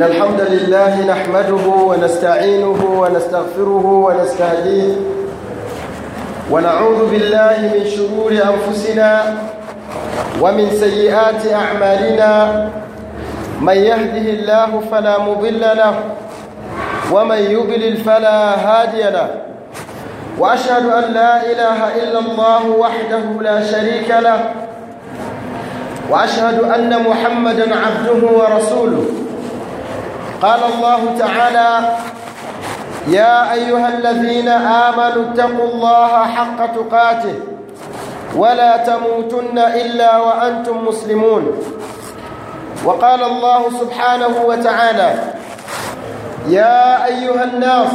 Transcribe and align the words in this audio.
إن 0.00 0.06
الحمد 0.06 0.40
لله 0.40 1.06
نحمده 1.06 1.66
ونستعينه 1.68 2.84
ونستغفره 3.00 3.86
ونستهديه 3.86 4.94
ونعوذ 6.50 7.10
بالله 7.10 7.56
من 7.74 7.84
شرور 7.96 8.32
أنفسنا 8.32 9.34
ومن 10.40 10.70
سيئات 10.70 11.52
أعمالنا 11.52 12.68
من 13.60 13.72
يهده 13.76 14.26
الله 14.32 14.80
فلا 14.90 15.18
مضل 15.18 15.60
له 15.60 15.94
ومن 17.12 17.38
يضلل 17.38 17.96
فلا 17.96 18.40
هادي 18.56 19.02
له 19.02 19.28
وأشهد 20.38 20.84
أن 20.90 21.12
لا 21.12 21.36
إله 21.52 21.78
إلا 22.02 22.18
الله 22.18 22.70
وحده 22.70 23.24
لا 23.42 23.62
شريك 23.66 24.08
له 24.10 24.40
وأشهد 26.10 26.58
أن 26.60 27.02
محمدا 27.08 27.66
عبده 27.76 28.20
ورسوله 28.38 29.29
قال 30.42 30.60
الله 30.74 31.00
تعالى 31.18 31.96
يا 33.08 33.52
أيها 33.52 33.88
الذين 33.88 34.48
آمنوا 34.48 35.22
اتقوا 35.32 35.68
الله 35.72 36.24
حق 36.26 36.66
تقاته 36.74 37.34
ولا 38.36 38.76
تموتن 38.76 39.58
إلا 39.58 40.18
وأنتم 40.18 40.84
مسلمون. 40.88 41.44
وقال 42.84 43.22
الله 43.22 43.70
سبحانه 43.80 44.34
وتعالى 44.46 45.14
يا 46.48 47.06
أيها 47.06 47.44
الناس 47.44 47.92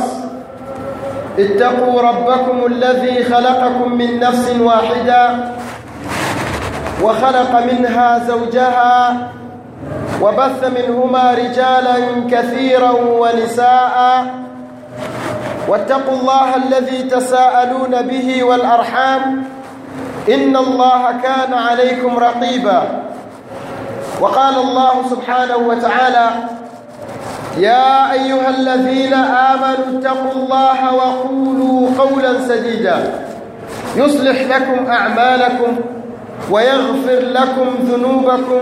اتقوا 1.39 2.01
ربكم 2.01 2.65
الذي 2.65 3.23
خلقكم 3.23 3.91
من 3.93 4.19
نفس 4.19 4.49
واحدة 4.59 5.29
وخلق 7.03 7.51
منها 7.71 8.19
زوجها 8.27 9.17
وبث 10.21 10.61
منهما 10.63 11.33
رجالا 11.33 11.97
كثيرا 12.31 12.91
ونساء. 12.91 14.25
واتقوا 15.67 16.13
الله 16.21 16.55
الذي 16.55 17.03
تساءلون 17.03 18.01
به 18.01 18.43
والأرحام. 18.43 19.43
إن 20.29 20.55
الله 20.55 21.01
كان 21.23 21.53
عليكم 21.53 22.17
رقيبا. 22.17 22.81
وقال 24.21 24.55
الله 24.57 24.93
سبحانه 25.09 25.57
وتعالى 25.57 26.27
يا 27.57 28.11
أيها 28.11 28.49
الذين 28.49 29.13
آمنوا 29.13 29.99
اتقوا 29.99 30.31
الله 30.31 30.79
وقولوا 30.95 31.89
قولا 31.97 32.39
سديدا. 32.47 32.97
يصلح 33.95 34.41
لكم 34.41 34.91
أعمالكم 34.91 35.71
ويغفر 36.51 37.19
لكم 37.19 37.67
ذنوبكم. 37.91 38.61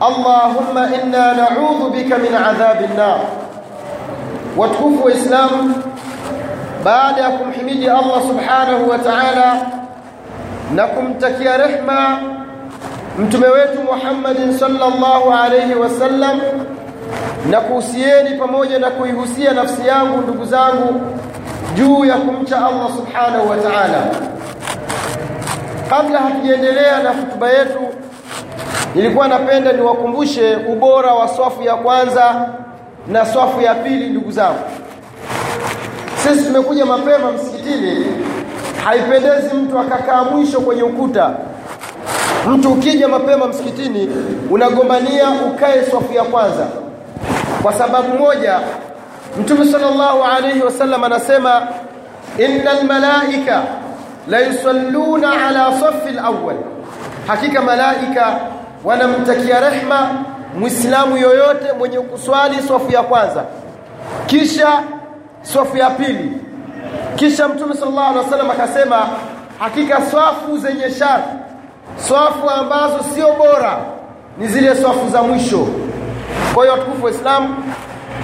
Allahumma 0.00 0.88
inna 1.02 1.34
na'udhu 1.34 1.90
bika 1.92 2.18
min 2.18 2.34
adhabin 2.34 2.96
nar. 2.96 3.20
Watukufu 4.56 5.04
wa 5.04 5.12
Islam, 5.12 5.74
baada 6.84 7.20
ya 7.20 7.30
kumhimidi 7.30 7.88
Allah 7.88 8.20
subhanahu 8.22 8.88
wa 8.90 8.98
ta'ala 8.98 9.56
na 10.74 10.86
kumtakia 10.86 11.56
rehma 11.56 12.20
mtume 13.18 13.46
wetu 13.48 13.82
Muhammadin 13.82 14.58
sallallahu 14.58 15.32
alayhi 15.32 15.74
wasallam, 15.74 16.40
na 17.50 17.60
kuhusieni 17.60 18.38
pamoja 18.38 18.78
na 18.78 18.90
kuihusia 18.90 19.52
nafsi 19.52 19.86
yangu 19.86 20.20
ndugu 20.20 20.44
zangu 20.44 21.00
juu 21.76 22.04
ya 22.04 22.16
kumcha 22.16 22.56
Allah 22.56 22.88
subhanahu 22.96 23.50
wa 23.50 23.56
ta'ala. 23.56 24.00
Kabla 25.90 26.18
hatujaendelea 26.18 27.02
na 27.02 27.10
hutuba 27.10 27.50
yetu 27.50 27.80
nilikuwa 28.94 29.28
napenda 29.28 29.72
niwakumbushe 29.72 30.56
ubora 30.56 31.14
wa 31.14 31.28
swafu 31.28 31.62
ya 31.62 31.74
kwanza 31.74 32.48
na 33.08 33.26
swafu 33.26 33.60
ya 33.60 33.74
pili 33.74 34.10
ndugu 34.10 34.30
zangu. 34.30 34.58
Sisi 36.22 36.44
tumekuja 36.44 36.86
mapema 36.86 37.32
msikitini. 37.32 38.06
Haipendezi 38.84 39.54
mtu 39.54 39.78
akakaa 39.78 40.24
mwisho 40.24 40.60
kwenye 40.60 40.82
ukuta. 40.82 41.30
Mtu 42.48 42.72
ukija 42.72 43.08
mapema 43.08 43.46
msikitini 43.46 44.08
unagombania 44.50 45.30
ukae 45.30 45.84
swafu 45.90 46.12
ya 46.12 46.22
kwanza. 46.22 46.66
Kwa 47.62 47.72
sababu 47.72 48.18
moja 48.18 48.60
mtume 49.40 49.66
sallallahu 49.66 50.24
alayhi 50.24 50.60
wasallam 50.62 51.04
anasema 51.04 51.62
innal 52.38 52.84
malaika 52.84 53.62
la 54.28 54.40
yusalluna 54.40 55.46
ala 55.48 55.80
safi 55.80 56.08
alawwal 56.08 56.56
hakika 57.30 57.62
malaika 57.62 58.40
wanamtakia 58.84 59.70
rehma 59.70 60.10
muislamu 60.58 61.16
yoyote 61.16 61.72
mwenye 61.78 61.98
kuswali 62.00 62.62
swafu 62.62 62.92
ya 62.92 63.02
kwanza 63.02 63.44
kisha 64.26 64.68
swafu 65.42 65.76
ya 65.76 65.90
pili. 65.90 66.32
Kisha 67.16 67.48
mtume 67.48 67.74
sallallahu 67.74 68.10
alaihi 68.10 68.24
wasallam 68.24 68.50
akasema 68.50 69.06
hakika 69.58 70.02
swafu 70.10 70.58
zenye 70.58 70.90
shari 70.90 71.22
swafu 72.08 72.50
ambazo 72.50 72.98
sio 73.14 73.32
bora 73.32 73.78
ni 74.38 74.46
zile 74.48 74.76
swafu 74.76 75.08
za 75.08 75.22
mwisho. 75.22 75.66
Kwa 76.54 76.62
hiyo 76.64 76.72
watukufu 76.78 77.04
wa 77.04 77.10
Islam 77.10 77.56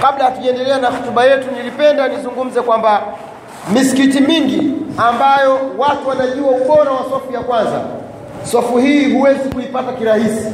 kabla 0.03 0.25
hatujaendelea 0.25 0.79
na 0.79 0.89
hutuba 0.89 1.25
yetu 1.25 1.47
nilipenda 1.57 2.09
nizungumze 2.09 2.61
kwamba 2.61 3.03
misikiti 3.73 4.21
mingi 4.21 4.73
ambayo 4.99 5.59
watu 5.79 6.09
wanajua 6.09 6.51
ubora 6.51 6.91
wa 6.91 7.05
swafu 7.11 7.33
ya 7.33 7.41
kwanza 7.41 7.81
swafu 8.51 8.79
hii 8.79 9.13
huwezi 9.15 9.49
kuipata 9.49 9.93
kirahisi. 9.93 10.53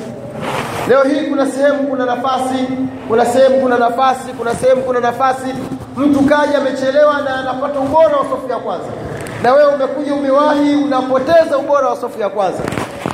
Leo 0.89 1.03
hii 1.03 1.27
kuna 1.27 1.47
sehemu 1.47 1.79
kuna 1.89 2.07
nafasi 2.07 2.67
kuna 3.09 3.27
sehemu 3.27 3.61
kuna 3.61 3.79
nafasi 3.79 4.33
kuna 4.39 4.55
sehemu 4.55 4.83
kuna 4.83 5.01
nafasi. 5.01 5.47
Mtu 5.97 6.21
kaja 6.21 6.59
amechelewa 6.59 7.21
na 7.21 7.37
anapata 7.37 7.81
ubora 7.81 8.17
wa 8.17 8.27
swafu 8.29 8.49
ya 8.51 8.57
kwanza. 8.57 8.87
Na 9.43 9.53
wewe 9.53 9.75
umekuja 9.75 10.15
umewahi 10.15 10.75
unapoteza 10.77 11.59
ubora 11.59 11.89
wa 11.89 11.97
swafu 11.97 12.21
ya 12.21 12.29
kwanza. 12.29 12.59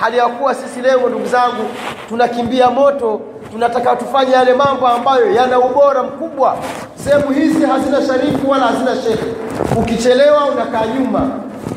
Hali 0.01 0.17
ya 0.19 0.27
kuwa 0.27 0.55
sisi 0.55 0.81
leo 0.81 1.09
ndugu 1.09 1.27
zangu 1.27 1.65
tunakimbia 2.09 2.71
moto 2.71 3.21
tunataka 3.53 3.97
tufanye 3.97 4.33
yale 4.33 4.55
mambo 4.55 4.89
ambayo 4.89 5.33
yana 5.33 5.59
ubora 5.59 6.03
mkubwa. 6.03 6.57
Sehemu 7.05 7.31
hizi 7.33 7.67
hazina 7.67 8.07
sharifu 8.07 8.51
wala 8.51 8.67
hazina 8.67 8.97
shehe. 9.03 9.19
Ukichelewa 9.77 10.45
unakaa 10.45 10.87
nyuma 10.87 11.31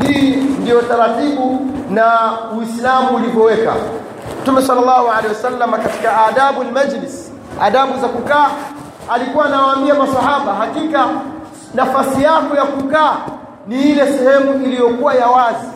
hii 0.07 0.35
ndiyo 0.35 0.81
taratibu 0.81 1.67
na 1.89 2.13
Uislamu 2.59 3.15
ulivyoweka. 3.15 3.73
Mtume 4.41 4.61
sallallahu 4.61 5.07
alaihi 5.11 5.27
wasallam 5.27 5.71
katika 5.71 6.25
adabu 6.25 6.61
almajlis, 6.61 7.31
adabu 7.61 8.01
za 8.01 8.07
kukaa 8.07 8.47
alikuwa 9.13 9.45
anawaambia 9.45 9.93
masahaba 9.93 10.53
hakika 10.53 11.05
nafasi 11.73 12.23
yako 12.23 12.55
ya 12.55 12.63
kukaa 12.65 13.15
ni 13.67 13.81
ile 13.81 14.07
sehemu 14.17 14.53
iliyokuwa 14.65 15.13
ya 15.13 15.27
wazi. 15.27 15.67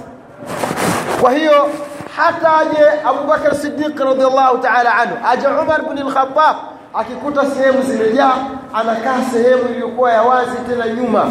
Kwa 1.21 1.31
hiyo 1.31 1.69
hata 2.17 2.57
aje 2.57 2.85
Abu 3.05 3.27
Bakar 3.27 3.55
Siddiq 3.55 3.99
radhiallahu 3.99 4.57
ta'ala 4.57 4.95
anhu 4.95 5.15
aje 5.29 5.47
Umar 5.47 5.81
ibn 5.81 5.97
al-Khattab 6.07 6.55
akikuta 6.93 7.45
sehemu 7.45 7.81
zimejaa 7.81 8.35
anakaa 8.73 9.21
sehemu 9.33 9.61
iliyokuwa 9.69 10.11
ya 10.11 10.21
wazi 10.23 10.55
tena 10.69 10.87
nyuma. 10.87 11.21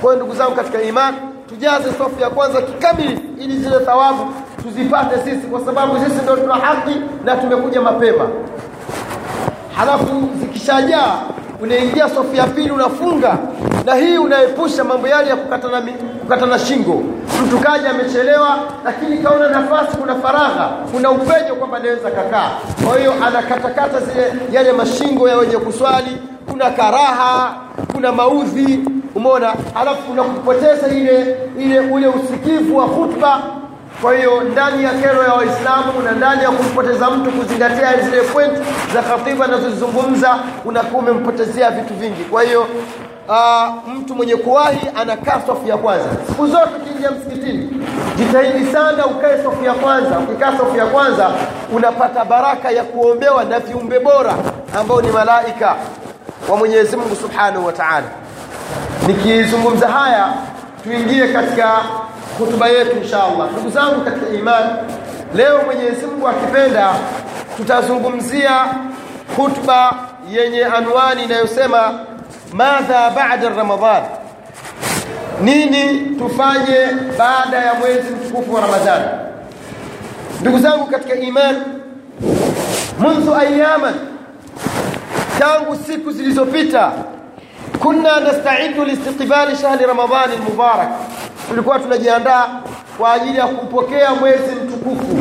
Kwa 0.00 0.12
hiyo 0.12 0.16
ndugu 0.16 0.34
zangu 0.34 0.52
katika 0.54 0.82
imani 0.82 1.16
tujaze 1.54 1.92
safu 1.98 2.20
ya 2.20 2.30
kwanza 2.30 2.62
kikamilifu 2.62 3.22
ili 3.38 3.56
zile 3.58 3.78
thawabu 3.80 4.26
tuzipate 4.62 5.16
sisi 5.24 5.46
kwa 5.46 5.60
sababu 5.60 5.98
sisi 6.04 6.22
ndio 6.22 6.36
tuna 6.36 6.54
haki 6.54 6.96
na 7.24 7.36
tumekuja 7.36 7.80
mapema. 7.80 8.28
Halafu 9.76 10.28
zikishajaa 10.40 11.14
unaingia 11.62 12.08
safu 12.08 12.34
ya 12.36 12.46
pili 12.46 12.70
unafunga 12.70 13.38
na 13.86 13.94
hii 13.94 14.16
unaepusha 14.18 14.84
mambo 14.84 15.08
yale 15.08 15.28
ya 15.30 15.36
kukatana 15.36 15.82
kukatana 16.20 16.58
shingo. 16.58 17.02
Mtu 17.46 17.58
kaja 17.58 17.90
amechelewa 17.90 18.58
lakini 18.84 19.18
kaona 19.18 19.48
nafasi 19.48 19.96
kuna 19.96 20.14
faragha 20.14 20.68
kuna 20.92 21.10
upenyo 21.10 21.54
kwamba 21.58 21.76
anaweza 21.76 22.10
kakaa. 22.10 22.50
Kwa 22.86 22.98
hiyo 22.98 23.12
anakatakata 23.26 24.00
zile 24.00 24.32
yale 24.52 24.72
mashingo 24.72 25.28
ya 25.28 25.36
wenye 25.36 25.56
kuswali 25.56 26.16
kuna 26.50 26.70
karaha 26.70 27.54
kuna 27.94 28.12
maudhi 28.12 28.80
umeona? 29.14 29.54
Alafu 29.74 30.12
unakupoteza 30.12 30.88
ile 30.88 31.36
ile 31.58 31.80
ule 31.80 32.06
usikivu 32.06 32.76
wa 32.76 32.86
khutba. 32.88 33.42
Kwa 34.02 34.14
hiyo 34.16 34.40
ndani 34.40 34.84
ya 34.84 34.90
kero 34.90 35.22
ya 35.22 35.32
waislamu 35.34 36.02
na 36.04 36.12
ndani 36.12 36.42
ya 36.42 36.50
kumpoteza 36.50 37.10
mtu 37.10 37.30
kuzingatia 37.30 38.00
zile 38.02 38.22
point 38.22 38.52
za 38.94 39.02
khatiba 39.02 39.44
anazozizungumza 39.44 40.38
unakuwa 40.64 41.02
umempotezea 41.02 41.70
vitu 41.70 41.94
vingi. 41.94 42.24
Kwa 42.24 42.42
hiyo 42.42 42.66
uh, 43.28 43.92
mtu 43.96 44.14
mwenye 44.14 44.36
kuwahi 44.36 44.88
anakaa 44.96 45.40
safu 45.46 45.68
ya 45.68 45.76
kwanza. 45.76 46.04
Siku 46.28 46.46
zote 46.46 46.68
ukiingia 46.82 47.10
msikitini 47.10 47.86
jitahidi 48.16 48.72
sana 48.72 49.06
ukae 49.06 49.42
safu 49.42 49.64
ya 49.64 49.72
kwanza. 49.74 50.18
Ukikaa 50.18 50.52
safu 50.58 50.76
ya 50.76 50.86
kwanza 50.86 51.30
unapata 51.72 52.24
baraka 52.24 52.70
ya 52.70 52.84
kuombewa 52.84 53.44
na 53.44 53.58
viumbe 53.60 53.98
bora 54.00 54.34
ambao 54.80 55.02
ni 55.02 55.08
malaika 55.08 55.76
wa 56.48 56.56
Mwenyezi 56.56 56.96
Mungu 56.96 57.16
Subhanahu 57.16 57.66
wa 57.66 57.72
Ta'ala 57.72 58.06
nikizungumza 59.06 59.88
haya 59.88 60.32
tuingie 60.84 61.28
katika 61.28 61.68
hutuba 62.38 62.68
yetu 62.68 62.96
insha 62.96 63.24
allah 63.24 63.52
ndugu 63.52 63.70
zangu 63.70 64.00
katika 64.04 64.28
iman 64.38 64.64
leo 65.34 65.60
mwenyezi 65.66 66.06
mungu 66.06 66.28
akipenda 66.28 66.94
tutazungumzia 67.56 68.50
hutuba 69.36 69.94
yenye 70.30 70.64
anwani 70.64 71.24
inayosema 71.24 71.98
madha 72.52 73.10
bada 73.10 73.48
ramadhan 73.48 74.02
nini 75.42 76.00
tufanye 76.18 76.78
baada 77.18 77.56
ya 77.56 77.74
mwezi 77.74 78.10
mtukufu 78.10 78.54
wa 78.54 78.60
ramadhani? 78.60 79.04
Ndugu 80.40 80.58
zangu 80.58 80.86
katika 80.86 81.14
iman 81.14 81.62
mundhu 82.98 83.34
ayaman 83.34 83.94
tangu 85.38 85.76
siku 85.86 86.10
zilizopita 86.10 86.92
kunna 87.81 88.19
nasta'iddu 88.19 88.85
liistiqbali 88.85 89.55
shahri 89.55 89.85
ramadhani 89.85 90.33
almubarak 90.33 90.89
tulikuwa 91.49 91.79
tunajiandaa 91.79 92.47
kwa 92.97 93.13
ajili 93.13 93.37
ya 93.37 93.47
kupokea 93.47 94.15
mwezi 94.15 94.55
mtukufu 94.55 95.17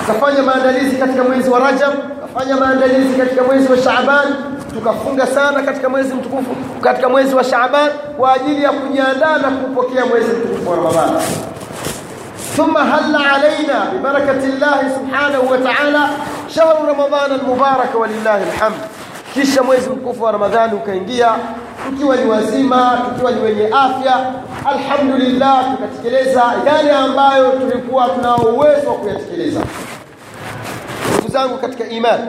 tukafanya 0.00 0.42
maandalizi 0.42 0.96
katika 0.96 1.24
mwezi 1.24 1.50
wa 1.50 1.58
Rajab 1.58 1.92
tukafanya 2.20 2.56
maandalizi 2.56 3.14
katika 3.18 3.42
mwezi 3.42 3.72
wa 3.72 3.78
Shaaban 3.78 4.26
tukafunga 4.74 5.26
sana 5.26 5.62
katika 5.62 5.88
mwezi 5.88 6.14
mtukufu 6.14 6.54
katika 6.80 7.08
mwezi 7.08 7.34
wa 7.34 7.44
Shaaban 7.44 7.90
kwa 8.16 8.32
ajili 8.34 8.62
ya 8.62 8.70
kujiandaa 8.72 9.38
na 9.38 9.48
kupokea 9.50 10.06
mwezi 10.06 10.32
mtukufu 10.32 10.70
wa 10.70 10.76
Ramadhani 10.76 11.20
ثم 12.56 12.76
هل 12.78 13.16
علينا 13.16 13.78
ببركة 13.94 14.42
الله 14.44 14.78
سبحانه 14.96 15.40
وتعالى 15.50 16.04
شهر 16.48 16.76
رمضان 16.88 17.30
المبارك 17.32 17.94
ولله 17.94 18.42
الحمد 18.42 18.80
kisha 19.35 19.63
mwezi 19.63 19.89
mtukufu 19.89 20.23
wa 20.23 20.31
Ramadhani 20.31 20.73
ukaingia 20.73 21.31
tukiwa 21.89 22.15
ni 22.15 22.25
wazima 22.29 23.01
tukiwa 23.09 23.31
ni 23.31 23.41
wenye 23.41 23.67
afya 23.67 24.33
alhamdulillah 24.65 25.65
tukatekeleza 25.71 26.43
yale 26.65 26.91
ambayo 26.91 27.49
tulikuwa 27.51 28.09
tunao 28.09 28.37
uwezo 28.37 28.87
wa 28.89 28.95
kuyatekeleza. 28.95 29.59
Ndugu 31.13 31.31
zangu 31.31 31.57
katika 31.57 31.87
imani 31.89 32.23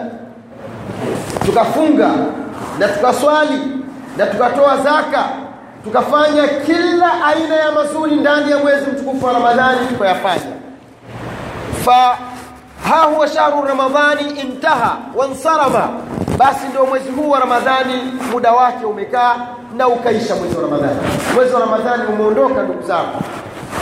tukafunga 1.46 2.10
na 2.78 2.88
tukaswali 2.88 3.60
na 4.16 4.26
tukatoa 4.26 4.76
zaka 4.76 5.24
tukafanya 5.84 6.48
kila 6.48 7.24
aina 7.24 7.56
ya 7.56 7.72
mazuri 7.72 8.16
ndani 8.16 8.50
ya 8.50 8.58
mwezi 8.58 8.90
mtukufu 8.90 9.26
wa 9.26 9.32
Ramadhani 9.32 9.86
tukayafanya. 9.88 10.52
Fa 11.84 12.16
ha 12.88 13.02
huwa 13.02 13.28
shahru 13.28 13.64
ramadhani 13.64 14.40
intaha 14.40 14.96
wansarama 15.16 15.88
basi 16.38 16.66
ndio 16.68 16.86
mwezi 16.86 17.10
huu 17.10 17.30
wa 17.30 17.40
Ramadhani 17.40 18.12
muda 18.32 18.52
wake 18.52 18.84
umekaa 18.86 19.36
na 19.76 19.88
ukaisha 19.88 20.36
mwezi 20.36 20.56
wa 20.56 20.62
Ramadhani. 20.62 20.98
Mwezi 21.34 21.54
wa 21.54 21.60
Ramadhani 21.60 22.02
umeondoka 22.12 22.62
ndugu 22.62 22.82
zangu. 22.82 23.22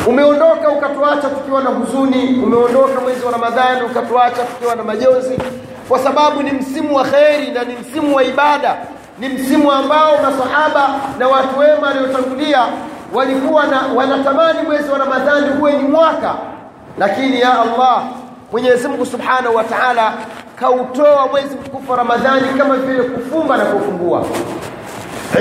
Umeondoka 0.07 0.69
ukatuacha 0.71 1.29
tukiwa 1.29 1.63
na 1.63 1.71
huzuni. 1.71 2.41
Umeondoka 2.45 3.01
mwezi 3.01 3.25
wa 3.27 3.33
Ramadhani 3.33 3.83
ukatuacha 3.83 4.43
tukiwa 4.45 4.75
na 4.77 4.83
majonzi. 4.85 5.39
Kwa 5.89 5.99
sababu 5.99 6.43
ni 6.43 6.53
msimu 6.53 6.97
wa 6.97 7.05
kheri 7.05 7.51
na 7.51 7.65
ni 7.65 7.75
msimu 7.77 8.17
wa 8.17 8.25
ibada. 8.25 8.77
Ni 9.19 9.29
msimu 9.29 9.73
ambao 9.73 10.13
masahaba 10.23 10.89
na 11.19 11.29
watu 11.29 11.59
wema 11.59 11.87
waliotangulia 11.87 12.65
walikuwa 13.15 13.67
na 13.67 13.81
wanatamani 13.95 14.63
mwezi 14.63 14.91
wa 14.91 14.99
Ramadhani 14.99 15.49
huwe 15.59 15.73
ni 15.73 15.89
mwaka. 15.89 16.35
Lakini 16.99 17.41
ya 17.41 17.61
Allah 17.61 18.03
Mwenyezi 18.55 18.89
Mungu 18.89 19.07
Subhanahu 19.07 19.55
wa 19.57 19.65
Ta'ala 19.65 20.13
kautoa 20.57 21.27
mwezi 21.27 21.55
mtukufu 21.55 21.97
Ramadhani 21.97 22.59
kama 22.59 22.77
vile 22.77 23.03
kufumba 23.03 23.57
na 23.57 23.65
kufungua 23.65 24.25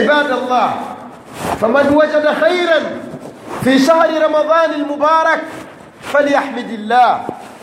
ibadallah 0.03 0.73
faman 1.59 1.95
wajada 1.95 2.33
khairan 2.35 2.83
fi 3.63 3.79
shahri 3.79 4.19
ramadhani 4.19 4.73
almubarak 4.75 5.39
falyahmidillah 6.01 7.19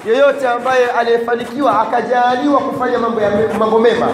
yeyote 0.06 0.48
ambaye 0.48 0.86
aliyefanikiwa 0.86 1.80
akajaliwa 1.82 2.60
kufanya 2.60 2.98
mambo 2.98 3.20
ya 3.20 3.30
mambo 3.58 3.78
mema 3.78 4.08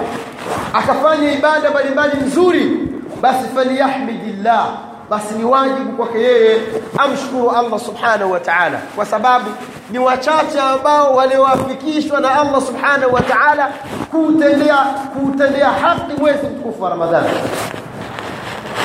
akafanya 0.74 1.32
ibada 1.32 1.70
mbalimbali 1.70 2.16
nzuri 2.26 2.78
basi 3.20 3.44
falyahmidillah 3.54 4.68
basi 5.10 5.34
ni 5.34 5.44
wajibu 5.44 5.92
kwake 5.92 6.18
yeye 6.18 6.60
amshukuru 6.98 7.50
Allah 7.50 7.80
subhanahu 7.80 8.32
wa 8.32 8.40
ta'ala. 8.40 8.78
Kwa 8.96 9.06
sababu 9.06 9.50
ni 9.90 9.98
wachache 9.98 10.60
ambao 10.60 11.14
waliowafikishwa 11.16 12.20
na 12.20 12.40
Allah 12.40 12.62
subhanahu 12.62 13.14
wa 13.14 13.20
ta'ala 13.20 13.68
kutendea 14.10 14.76
kutendea 14.76 15.70
haki 15.70 16.20
mwezi 16.20 16.46
mtukufu 16.46 16.82
wa 16.82 16.90
Ramadhani 16.90 17.28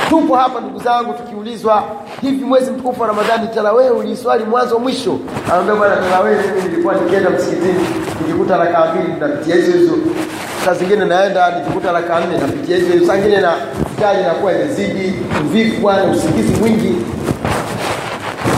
tupo 0.10 0.36
hapa 0.36 0.60
ndugu 0.60 0.80
zangu 0.80 1.14
tukiulizwa 1.14 1.84
hivi 2.22 2.46
mwezi 2.46 2.72
mtukufu 2.72 3.02
wa 3.02 3.08
Ramadhani 3.08 3.48
tarawehe 3.48 3.90
uliswali 3.90 4.44
mwanzo 4.44 4.80
mwisho? 4.80 5.18
Anaambia 5.52 5.76
bwana 5.76 5.96
tarawehe 5.96 6.48
mimi 6.48 6.70
nilikuwa 6.70 6.94
nikienda 6.94 7.30
msikitini 7.30 7.88
nikikuta 8.22 8.58
rakaa 8.58 8.86
mbili 8.94 9.14
napitia 9.20 9.56
hizo 9.56 9.72
hizo. 9.72 9.94
Saa 10.66 10.74
zingine 10.74 11.06
naenda 11.06 11.52
nikikuta 11.60 11.92
rakaa 11.92 12.20
nne 12.20 12.38
napitia 12.38 12.78
hizo 12.78 12.94
hizo. 12.94 13.06
Saa 13.08 13.16
zingine 13.18 13.42
na 13.42 13.54
tayari 14.00 14.20
inakuwa 14.22 14.52
imezidi 14.54 15.14
uvivu 15.46 15.82
bwana 15.82 16.04
usingizi 16.04 16.60
mwingi. 16.60 16.96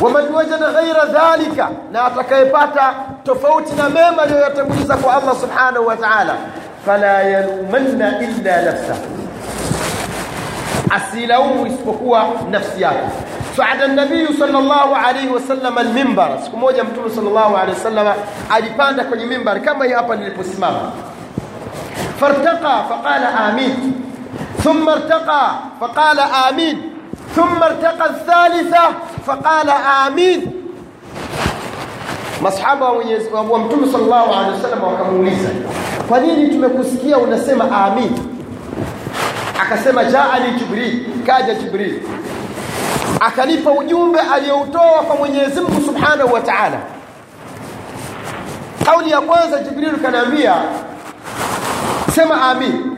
Waman 0.02 0.34
wajada 0.34 0.72
ghaira 0.72 1.06
dhalika 1.06 1.70
na 1.92 2.06
atakayepata 2.06 2.94
tofauti 3.24 3.76
na 3.76 3.90
mema 3.90 4.22
aliyoyatanguliza 4.24 4.98
kwa 4.98 5.14
Allah 5.14 5.36
subhanahu 5.42 5.88
wa 5.88 5.96
ta'ala 5.96 6.36
fala 6.86 7.24
yalumanna 7.24 8.20
illa 8.22 8.62
nafsahu 8.62 9.00
asilaumu 10.95 11.68
isipokuwa 11.68 12.25
nafsi 12.51 12.81
yake 12.81 12.98
saada 13.57 13.88
nabii 13.88 14.28
sallallahu 14.40 14.95
alayhi 14.95 15.30
wasallam 15.30 15.78
almimbar 15.78 16.30
siku 16.44 16.57
moja 16.57 16.84
mtume 16.84 17.10
sallallahu 17.10 17.56
alayhi 17.57 17.72
wasallam 17.72 18.07
alipanda 18.50 19.04
kwenye 19.04 19.25
mimbar 19.25 19.62
kama 19.62 19.86
hii 19.86 19.92
hapa 19.92 20.16
niliposimama 20.16 20.92
fartaqa 22.19 22.84
faqala 22.90 23.36
amin 23.40 23.94
ثم 24.63 24.90
ارتقى 24.90 25.45
فقال 25.81 26.19
آمين 26.19 26.78
ثم 27.36 27.63
ارتقى 27.63 28.06
الثالثة 28.10 28.84
فقال 29.27 29.70
آمين 30.08 30.63
masahaba 32.41 32.89
wa 33.51 33.60
mtume 33.60 33.88
sallallahu 33.91 34.34
alaihi 34.34 34.51
wasallam 34.51 34.84
wakamuuliza 34.84 35.50
kwa 36.08 36.20
nini 36.20 36.50
tumekusikia 36.50 37.18
unasema 37.18 37.72
amin 37.86 38.12
akasema 39.62 40.03
jaani 40.03 40.51
jibril. 40.60 41.05
Kaja 41.25 41.53
jibril. 41.55 42.00
Akanipa 43.19 43.72
ujumbe 43.72 44.19
aliyoutoa 44.19 45.03
kwa 45.07 45.15
Mwenyezi 45.15 45.62
Mungu 45.62 45.81
Subhanahu 45.86 46.33
wa 46.33 46.41
Ta'ala. 46.41 46.77
Kauli 48.86 49.12
ya 49.12 49.22
kwanza 49.22 49.57
jibril 49.60 49.95
kanaambia 50.01 50.55
sema 52.15 52.41
amin. 52.41 52.98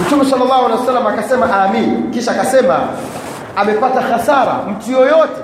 Mtume 0.00 0.24
sallallahu 0.24 0.64
alaihi 0.66 0.80
wasallam 0.80 1.06
akasema 1.06 1.62
amin. 1.64 2.10
Kisha 2.10 2.30
akasema 2.32 2.80
amepata 3.56 4.00
hasara 4.00 4.52
mtu 4.54 4.90
yoyote 4.92 5.42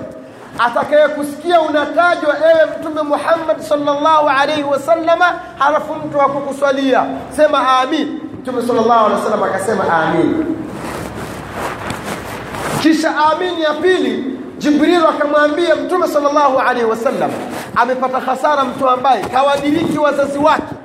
atakayekusikia 0.59 1.61
unatajwa 1.61 2.35
ewe 2.51 2.65
mtume 2.79 3.01
Muhammad 3.01 3.59
sallallahu 3.61 4.29
alaihi 4.29 4.63
wasallama 4.63 5.25
halafu 5.59 5.93
mtu 5.95 6.21
akukuswalia 6.21 7.03
sema 7.35 7.79
amin 7.79 8.19
mtume 8.45 8.61
sallallahu 8.67 9.05
alaihi 9.05 9.21
wasallam 9.23 9.43
akasema 9.43 9.83
amin. 9.93 10.45
Kisha 12.81 13.13
amin 13.31 13.59
ya 13.59 13.73
pili 13.73 14.39
Jibril 14.57 15.05
akamwambia 15.05 15.75
mtume 15.75 16.07
sallallahu 16.07 16.59
alaihi 16.59 16.89
wasallam 16.89 17.31
amepata 17.75 18.19
hasara 18.19 18.63
mtu 18.63 18.89
ambaye 18.89 19.23
kawadiriki 19.23 19.97
wazazi 19.97 20.37
wake 20.37 20.75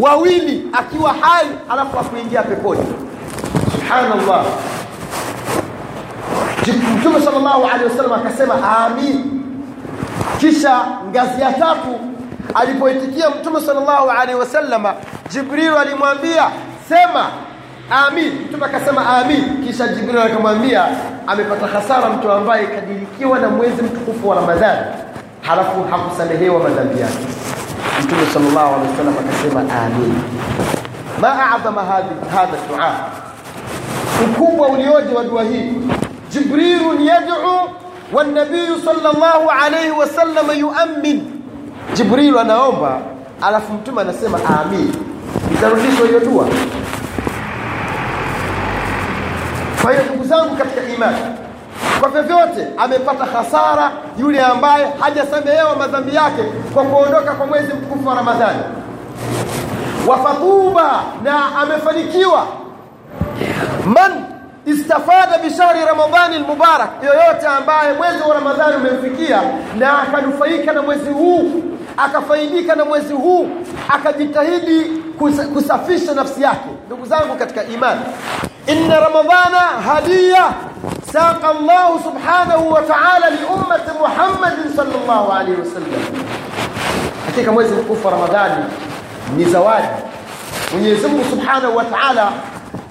wawili 0.00 0.68
akiwa 0.72 1.12
hai 1.20 1.46
alafu 1.70 1.98
akuingia 1.98 2.42
peponi. 2.42 2.86
Subhanallah. 3.72 4.44
Mtume 6.98 7.20
sallallahu 7.20 7.64
alaihi 7.64 7.84
wasallam 7.84 8.12
akasema 8.12 8.78
amin. 8.78 9.42
Kisha 10.40 10.80
ngazi 11.10 11.42
ya 11.42 11.52
tatu 11.52 12.00
alipoitikia 12.54 13.30
Mtume 13.30 13.60
sallallahu 13.60 14.10
alaihi 14.10 14.40
wasallama 14.40 14.94
Jibril 15.30 15.76
alimwambia 15.76 16.50
sema 16.88 17.26
amin. 17.90 18.32
Mtume 18.48 18.66
akasema 18.66 19.06
amin, 19.16 19.66
kisha 19.66 19.88
Jibril 19.88 20.18
akamwambia 20.18 20.84
amepata 21.26 21.66
hasara 21.66 22.10
mtu 22.10 22.32
ambaye 22.32 22.66
kadirikiwa 22.66 23.38
na 23.38 23.48
mwezi 23.48 23.82
mtukufu 23.82 24.28
wa 24.28 24.36
Ramadhani 24.36 24.86
halafu 25.42 25.82
hakusamehewa 25.90 26.60
madhambi 26.62 27.00
yake. 27.00 27.18
Mtume 28.04 28.26
sallallahu 28.32 28.74
alaihi 28.74 28.90
wasallam 28.90 29.14
akasema 29.18 29.60
amin. 29.60 30.22
Ma 31.20 31.50
adhama 31.54 31.82
hadha 31.84 32.56
dua, 32.68 32.90
ukubwa 34.24 34.68
ulioje 34.68 35.14
wa 35.14 35.24
dua 35.24 35.42
hii. 35.44 35.72
Jibrilu 36.30 37.04
yad'u 37.04 37.70
wanabiyu 38.12 38.80
sallallahu 38.84 39.50
alaihi 39.64 39.90
wasallam 39.90 40.58
yuamin 40.58 41.22
Jibrilu 41.94 42.40
anaomba 42.40 42.98
alafu 43.42 43.72
mtume 43.72 44.00
anasema 44.00 44.38
amin 44.60 44.94
itarudishwa 45.52 46.06
hiyo 46.06 46.20
dua. 46.20 46.46
Kwa 49.82 49.92
hiyo 49.92 50.04
ndugu 50.04 50.24
zangu 50.24 50.56
katika 50.56 50.82
imani 50.94 51.16
kwa 52.00 52.08
vyovyote 52.08 52.66
amepata 52.78 53.24
hasara 53.24 53.90
yule 54.18 54.40
ambaye 54.40 54.86
hajasamehewa 55.00 55.76
madhambi 55.76 56.14
yake 56.14 56.42
kwa 56.74 56.84
kuondoka 56.84 57.32
kwa 57.32 57.46
mwezi 57.46 57.72
mtukufu 57.74 58.08
wa 58.08 58.14
Ramadhani. 58.14 58.58
Wafatuba 60.06 60.90
na 61.24 61.56
amefanikiwa. 61.62 62.46
Man 63.86 64.12
istafada 64.66 65.38
bishahri 65.38 65.80
ramadhani 65.84 66.38
lmubarak 66.38 66.90
yoyote 67.02 67.46
ambaye 67.46 67.92
mwezi 67.92 68.22
wa 68.28 68.34
ramadhani 68.34 68.76
umemfikia 68.76 69.42
na 69.78 69.98
akanufaika 70.02 70.72
na 70.72 70.82
mwezi 70.82 71.10
huu 71.10 71.62
akafaidika 71.96 72.74
na 72.74 72.84
mwezi 72.84 73.14
huu 73.14 73.48
akajitahidi 73.88 74.84
kusafisha 75.54 76.14
nafsi 76.14 76.42
yake. 76.42 76.68
Ndugu 76.86 77.06
zangu 77.06 77.36
katika 77.36 77.64
imani 77.64 78.00
inna 78.66 79.00
ramadhana 79.00 79.58
hadiya 79.58 80.44
saqa 81.12 81.52
llahu 81.66 82.02
subhanahu 82.04 82.72
wa 82.72 82.82
ta'ala 82.82 83.30
li 83.30 83.38
ummati 83.54 83.86
sal 84.76 84.76
sallallahu 84.76 85.32
alayhi 85.32 85.60
wasallam 85.60 86.24
hakika 87.26 87.52
mwezi 87.52 87.74
mtukufu 87.74 88.06
wa 88.06 88.12
ramadhani 88.12 88.64
ni 89.36 89.44
zawadi. 89.44 89.88
Mwenyezi 90.72 91.06
Mungu 91.06 91.24
subhanahu 91.30 91.76
wa 91.76 91.84
ta'ala 91.84 92.32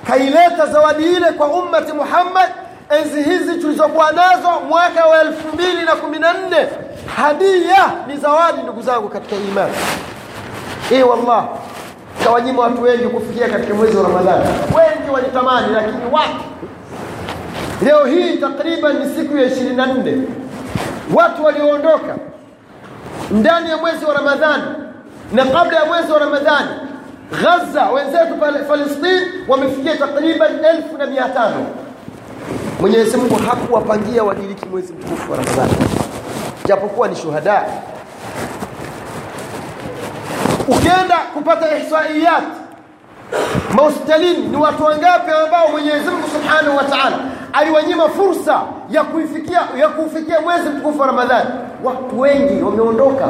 kaileta 0.07 0.67
zawadi 0.67 1.03
ile 1.03 1.31
kwa 1.31 1.47
ummati 1.47 1.93
Muhammad 1.93 2.49
enzi 2.89 3.23
hizi 3.23 3.55
tulizokuwa 3.55 4.11
nazo 4.11 4.49
mwaka 4.69 5.05
wa 5.05 5.23
2014 5.23 6.67
hadia 7.05 7.91
ni 8.07 8.17
zawadi 8.17 8.61
ndugu 8.63 8.81
zangu 8.81 9.09
katika 9.09 9.35
imani. 9.35 9.73
Eh 10.91 11.09
wallah 11.09 11.47
kawanyima 12.23 12.61
watu 12.61 12.81
wengi 12.81 13.03
kufikia 13.03 13.49
katika 13.49 13.73
mwezi 13.73 13.97
wa 13.97 14.03
Ramadhani. 14.03 14.45
Wengi 14.75 15.11
walitamani 15.13 15.73
lakini 15.73 16.01
watu. 16.11 16.43
Leo 17.81 18.05
hii 18.05 18.37
takriban 18.37 18.99
ni 18.99 19.15
siku 19.15 19.37
ya 19.37 19.45
24 19.49 20.21
watu 21.13 21.43
walioondoka 21.45 22.15
ndani 23.31 23.69
ya 23.69 23.77
mwezi 23.77 24.05
wa 24.05 24.13
Ramadhani 24.13 24.63
na 25.33 25.45
kabla 25.45 25.79
ya 25.79 25.85
mwezi 25.85 26.11
wa 26.11 26.19
Ramadhani 26.19 26.69
Gaza 27.43 27.89
wenzetu 27.89 28.35
pale 28.39 28.59
wamefikia 29.47 29.97
takriban 29.97 30.51
1500 30.57 31.51
Mwenyezi 32.79 33.17
Mungu 33.17 33.35
hakuwapangia 33.35 34.23
wadiriki 34.23 34.65
mwezi 34.65 34.93
mtukufu 34.93 35.31
wa 35.31 35.37
Ramadhani 35.37 35.73
japokuwa 36.67 37.07
ni 37.07 37.15
shuhada. 37.15 37.63
Ukienda 40.67 41.17
kupata 41.33 41.77
ihsaiyat 41.77 42.43
mahospitalini 43.75 44.47
ni 44.47 44.57
watu 44.57 44.83
wangapi 44.83 45.31
ambao 45.31 45.67
Mwenyezi 45.67 46.09
Mungu 46.09 46.27
Subhanahu 46.33 46.77
wa 46.77 46.83
Ta'ala 46.83 47.19
aliwanyima 47.53 48.09
fursa 48.09 48.61
ya 48.89 49.03
kuifikia 49.03 49.61
ya 49.79 49.89
kufikia 49.89 50.41
mwezi 50.41 50.69
mtukufu 50.69 50.99
wa 50.99 51.07
Ramadhani? 51.07 51.49
Watu 51.83 52.19
wengi 52.19 52.63
wameondoka. 52.63 53.27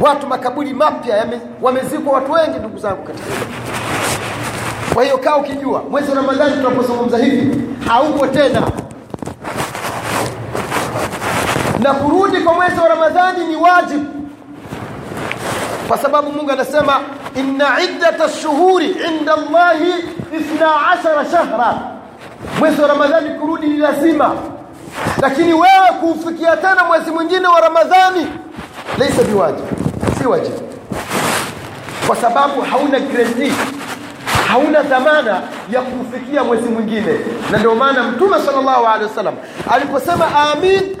Watu 0.00 0.26
makaburi 0.26 0.72
mapya 0.74 1.26
wamezikwa 1.62 2.12
watu 2.12 2.32
wengi 2.32 2.58
ndugu 2.58 2.78
zangu 2.78 3.02
katika 3.02 3.28
kwa 4.94 5.04
hiyo 5.04 5.18
kaa 5.18 5.36
ukijua 5.36 5.82
mwezi 5.90 6.10
wa 6.10 6.16
Ramadhani 6.16 6.56
tunapozungumza 6.56 7.18
hivi 7.18 7.62
haupo 7.88 8.26
tena 8.26 8.62
na 11.78 11.94
kurudi 11.94 12.40
kwa 12.40 12.54
mwezi 12.54 12.80
wa 12.80 12.88
Ramadhani 12.88 13.44
ni 13.46 13.56
wajibu. 13.56 14.06
Kwa 15.88 15.98
sababu 15.98 16.32
Mungu 16.32 16.50
anasema 16.50 17.00
inna 17.36 17.80
iddata 17.80 18.24
ash-shuhuri 18.24 18.86
inda 18.86 19.32
Allahi 19.34 19.92
12 20.32 21.30
shahra. 21.30 21.74
Mwezi 22.58 22.80
wa 22.82 22.88
Ramadhani 22.88 23.30
kurudi 23.30 23.66
ni 23.66 23.76
lazima. 23.76 24.34
Lakini 25.22 25.52
wewe 25.54 25.88
kuufikia 26.00 26.56
tena 26.56 26.84
mwezi 26.84 27.10
mwingine 27.10 27.46
wa 27.46 27.60
Ramadhani 27.60 28.26
laisa 28.98 29.22
biwajib 29.22 29.64
si 30.18 30.26
wajibu. 30.26 30.60
Kwa 32.06 32.16
sababu 32.16 32.60
hauna 32.60 33.00
guarantee 33.00 33.52
hauna 34.48 34.82
dhamana 34.82 35.40
ya 35.70 35.80
kufikia 35.80 36.44
mwezi 36.44 36.68
mwingine. 36.68 37.18
Na 37.50 37.58
ndio 37.58 37.74
maana 37.74 38.02
mtume 38.02 38.36
sallallahu 38.46 38.86
alaihi 38.86 39.04
wasallam 39.04 39.34
aliposema 39.70 40.24
amin 40.52 40.96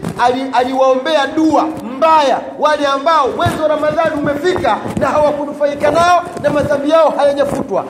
aliwaombea 0.52 1.22
ali 1.22 1.32
dua 1.32 1.64
mbaya 1.96 2.38
wale 2.58 2.86
ambao 2.86 3.28
mwezi 3.28 3.62
wa 3.62 3.68
ramadhani 3.68 4.10
umefika 4.20 4.76
na 5.00 5.06
hawakunufaika 5.06 5.90
nao 5.90 6.22
na 6.42 6.50
madhambi 6.50 6.90
yao 6.90 7.14
hayajafutwa. 7.16 7.84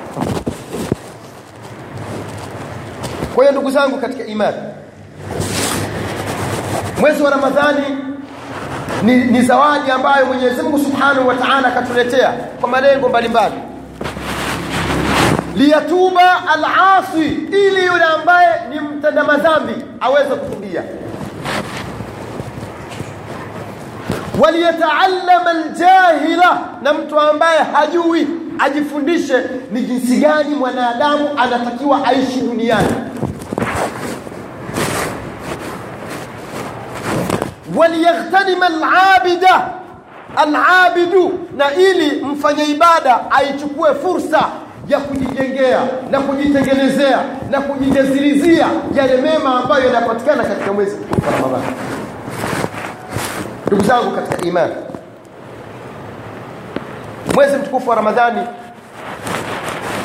Kwa 3.35 3.45
hiyo 3.45 3.53
ndugu 3.53 3.71
zangu 3.71 3.99
katika 3.99 4.25
imani 4.25 4.57
mwezi 7.01 7.23
wa 7.23 7.31
ramadhani 7.31 7.87
ni, 9.03 9.17
ni 9.17 9.43
zawadi 9.43 9.91
ambayo 9.91 10.27
Mwenyezi 10.27 10.63
Mungu 10.63 10.79
Subhanahu 10.79 11.29
wa 11.29 11.35
Ta'ala 11.35 11.69
akatuletea 11.69 12.33
kwa 12.61 12.69
malengo 12.69 13.09
mbalimbali. 13.09 13.55
Liyatuba 15.57 16.49
al-asi 16.49 17.25
ili 17.53 17.87
yule 17.87 18.05
ambaye 18.05 18.49
ni 18.71 18.81
mtenda 18.81 19.25
madhambi 19.25 19.75
aweze 20.01 20.35
kutubia 20.35 20.83
waliyataallama 24.41 25.51
aljahila 25.51 26.59
na 26.83 26.93
mtu 26.95 27.21
ambaye 27.21 27.59
hajui 27.73 28.27
ajifundishe 28.59 29.35
ni 29.73 29.81
jinsi 29.83 30.17
gani 30.17 30.55
mwanadamu 30.55 31.29
anatakiwa 31.37 32.07
aishi 32.07 32.41
duniani. 32.41 32.89
Waliyaghtanima 37.77 38.67
alabida 38.67 39.67
alabidu 40.37 41.39
na 41.57 41.75
ili 41.75 42.25
mfanye 42.25 42.65
ibada 42.65 43.31
aichukue 43.31 43.95
fursa 43.95 44.49
ya 44.89 44.99
kujijengea 44.99 45.81
na 46.11 46.21
kujitengenezea 46.21 47.19
na 47.51 47.61
kujijazilizia 47.61 48.67
yale 48.95 49.17
mema 49.17 49.55
ambayo 49.63 49.85
yanapatikana 49.87 50.45
katika 50.45 50.73
mwezi 50.73 50.97
wa 51.27 51.33
Ramadhani 51.33 51.77
ndugu 53.69 53.85
zangu 53.85 54.11
katika 54.11 54.47
imani 54.47 54.75
mwezi 57.35 57.57
mtukufu 57.57 57.91
wa 57.91 57.97
Ramadhani 57.97 58.41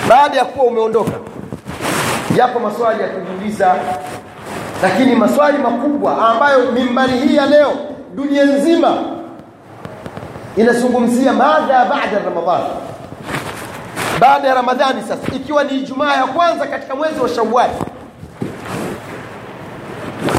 baada 0.10 0.38
ya 0.38 0.46
kuwa 0.46 0.66
umeondoka 0.66 1.12
yapo 2.38 2.60
maswali 2.60 3.02
ya 3.02 3.08
kujiuliza 3.10 3.76
lakini 4.84 5.16
maswali 5.16 5.58
makubwa 5.58 6.30
ambayo 6.30 6.72
mimbari 6.72 7.14
hii 7.18 7.36
ya 7.36 7.46
leo 7.46 7.72
dunia 8.16 8.44
nzima 8.46 8.98
inazungumzia 10.58 11.34
madha 11.34 11.86
baada 11.86 12.18
ya 12.18 12.24
Ramadhani. 12.26 12.70
Baada 14.20 14.48
ya 14.48 14.54
Ramadhani 14.54 15.02
sasa 15.02 15.36
ikiwa 15.36 15.64
ni 15.64 15.78
Ijumaa 15.78 16.16
ya 16.16 16.24
kwanza 16.28 16.68
katika 16.68 16.96
mwezi 16.96 17.20
wa 17.20 17.30
shawali 17.30 17.74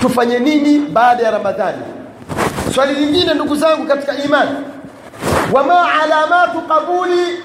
tufanye 0.00 0.38
nini 0.38 0.78
baada 0.78 1.22
ya 1.22 1.30
Ramadhani 1.30 1.82
swali 2.74 2.94
lingine 2.94 3.34
ndugu 3.34 3.56
zangu 3.56 3.86
katika 3.86 4.16
imani. 4.24 4.50
Wama 5.52 5.92
alamatu 6.02 6.60
qabuli 6.60 7.38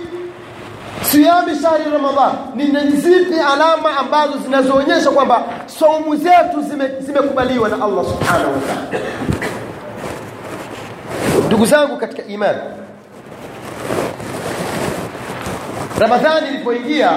siyami 1.01 1.55
shahri 1.61 1.91
ramadhan 1.93 2.31
ni 2.55 2.91
zipi 2.91 3.33
alama 3.53 3.97
ambazo 3.97 4.37
zinazoonyesha 4.37 5.11
kwamba 5.11 5.43
saumu 5.65 6.15
zetu 6.15 6.61
zimekubaliwa 6.99 7.69
zime 7.69 7.79
na 7.79 7.85
Allah 7.85 8.05
subhanahu 8.05 8.51
wa 8.53 8.59
ta'ala? 8.59 9.05
Ndugu 11.47 11.65
zangu 11.65 11.97
katika 11.97 12.23
imani. 12.23 12.59
Ramadhani 15.99 16.47
ilipoingia 16.47 17.11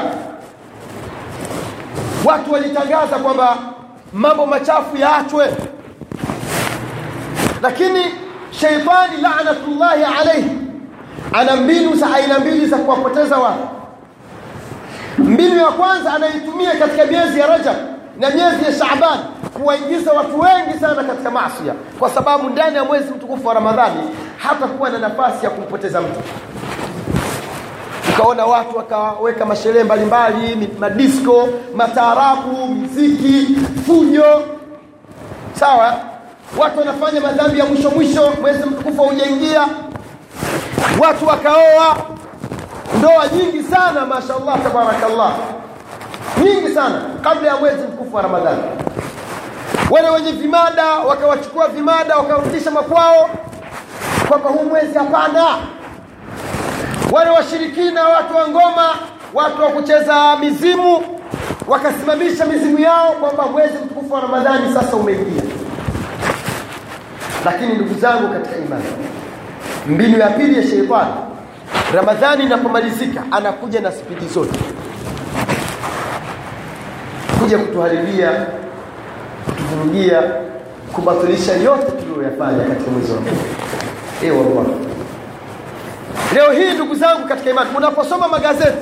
watu 2.25 2.53
walitangaza 2.53 3.19
kwamba 3.19 3.57
mambo 4.13 4.47
machafu 4.47 4.97
yaachwe 4.97 5.51
lakini 7.63 8.05
shaitani 8.51 9.17
laanatullahi 9.23 10.05
alayhi. 10.21 10.51
Ana 11.33 11.57
mbinu 11.57 11.97
za 11.97 12.15
aina 12.15 12.39
mbili 12.39 12.67
za 12.67 12.77
kuwapoteza 12.77 13.37
watu. 13.39 13.69
Mbinu 15.19 15.57
ya 15.57 15.67
kwanza 15.67 16.15
anaitumia 16.15 16.71
katika 16.77 17.05
miezi 17.07 17.41
ya 17.41 17.47
Rajab 17.47 17.77
na 18.19 18.31
miezi 18.31 18.65
ya 18.65 18.73
Shaaban 18.73 19.19
kuwaingiza 19.55 20.13
watu 20.13 20.41
wengi 20.41 20.79
sana 20.81 21.05
katika 21.05 21.31
maasi 21.31 21.63
kwa 21.99 22.11
sababu 22.11 22.51
ndani 22.51 22.77
ya 22.77 22.85
mwezi 22.85 23.11
mtukufu 23.11 23.49
wa 23.49 23.55
Ramadhani 23.55 24.01
hatakuwa 24.39 24.91
na 24.91 24.99
nafasi 24.99 25.45
ya 25.45 25.51
kumpoteza 25.51 26.01
mtu. 26.01 26.21
Ukaona 28.15 28.47
watu 28.47 28.77
wakaweka 28.77 29.45
masherehe 29.47 29.85
mbalimbali 29.85 30.69
madisko 30.79 31.49
mataarabu 31.77 32.69
miziki 32.75 33.57
fujo. 33.87 34.43
Sawa 35.55 36.12
watu 36.59 36.79
wanafanya 36.79 37.21
madhambi 37.21 37.59
ya 37.59 37.65
mwisho 37.65 37.91
mwisho 37.91 38.33
mwezi 38.41 38.63
mtukufu 38.65 39.03
haujaingia. 39.03 39.67
Watu 41.01 41.27
wakaoa. 41.27 41.97
Ndoa 42.99 43.29
nyingi 43.29 43.63
sana 43.63 44.07
mashallah 44.07 44.63
tabarakallah. 44.63 45.33
Nyingi 46.45 46.75
sana 46.75 47.03
kabla 47.23 47.49
ya 47.49 47.57
mwezi 47.57 47.83
mtukufu 47.83 48.17
wa 48.17 48.23
ramadhani 48.23 48.63
wale 49.91 50.11
wenye 50.11 50.33
vimada 50.33 50.85
wakawachukua 50.95 51.69
vimada 51.69 52.17
wakarudisha 52.17 52.71
makwao 52.71 53.31
kwamba 54.29 54.51
huu 54.51 54.65
mwezi 54.65 54.99
hapana. 54.99 55.45
Wale 57.13 57.31
washirikina 57.31 58.09
watu 58.09 58.37
wa 58.37 58.49
ngoma 58.49 58.95
watu 59.35 59.63
wa 59.63 59.69
kucheza 59.69 60.37
mizimu 60.37 61.03
wakasimamisha 61.69 62.45
mizimu 62.47 62.79
yao 62.79 63.13
kwamba 63.13 63.47
mwezi 63.47 63.75
mtukufu 63.85 64.15
wa 64.15 64.21
ramadhani 64.21 64.75
sasa 64.75 64.97
umeingia 64.97 65.43
lakini 67.45 67.73
ndugu 67.75 68.01
zangu 68.01 68.29
katika 68.33 68.57
imani 68.57 68.85
mbinu 69.87 70.19
ya 70.19 70.31
pili 70.31 70.57
ya 70.57 70.63
sheitani 70.63 71.13
ramadhani 71.95 72.45
inapomalizika 72.45 73.23
anakuja 73.31 73.81
na 73.81 73.93
spidi 73.93 74.27
zote. 74.29 74.59
Kuja 77.41 77.59
kutuharibia 77.59 78.31
kutuvurugia 79.47 80.23
kubatilisha 80.93 81.53
yote 81.53 81.91
tuliyoyafanya 81.93 82.65
katika 82.65 82.91
mwezi 82.91 83.13
wa 83.13 83.19
eh 84.25 84.37
wallah 84.39 84.67
leo 86.35 86.51
hii 86.53 86.75
ndugu 86.75 86.95
zangu 86.95 87.29
katika 87.29 87.51
imani 87.51 87.71
unaposoma 87.77 88.29
magazeti 88.29 88.79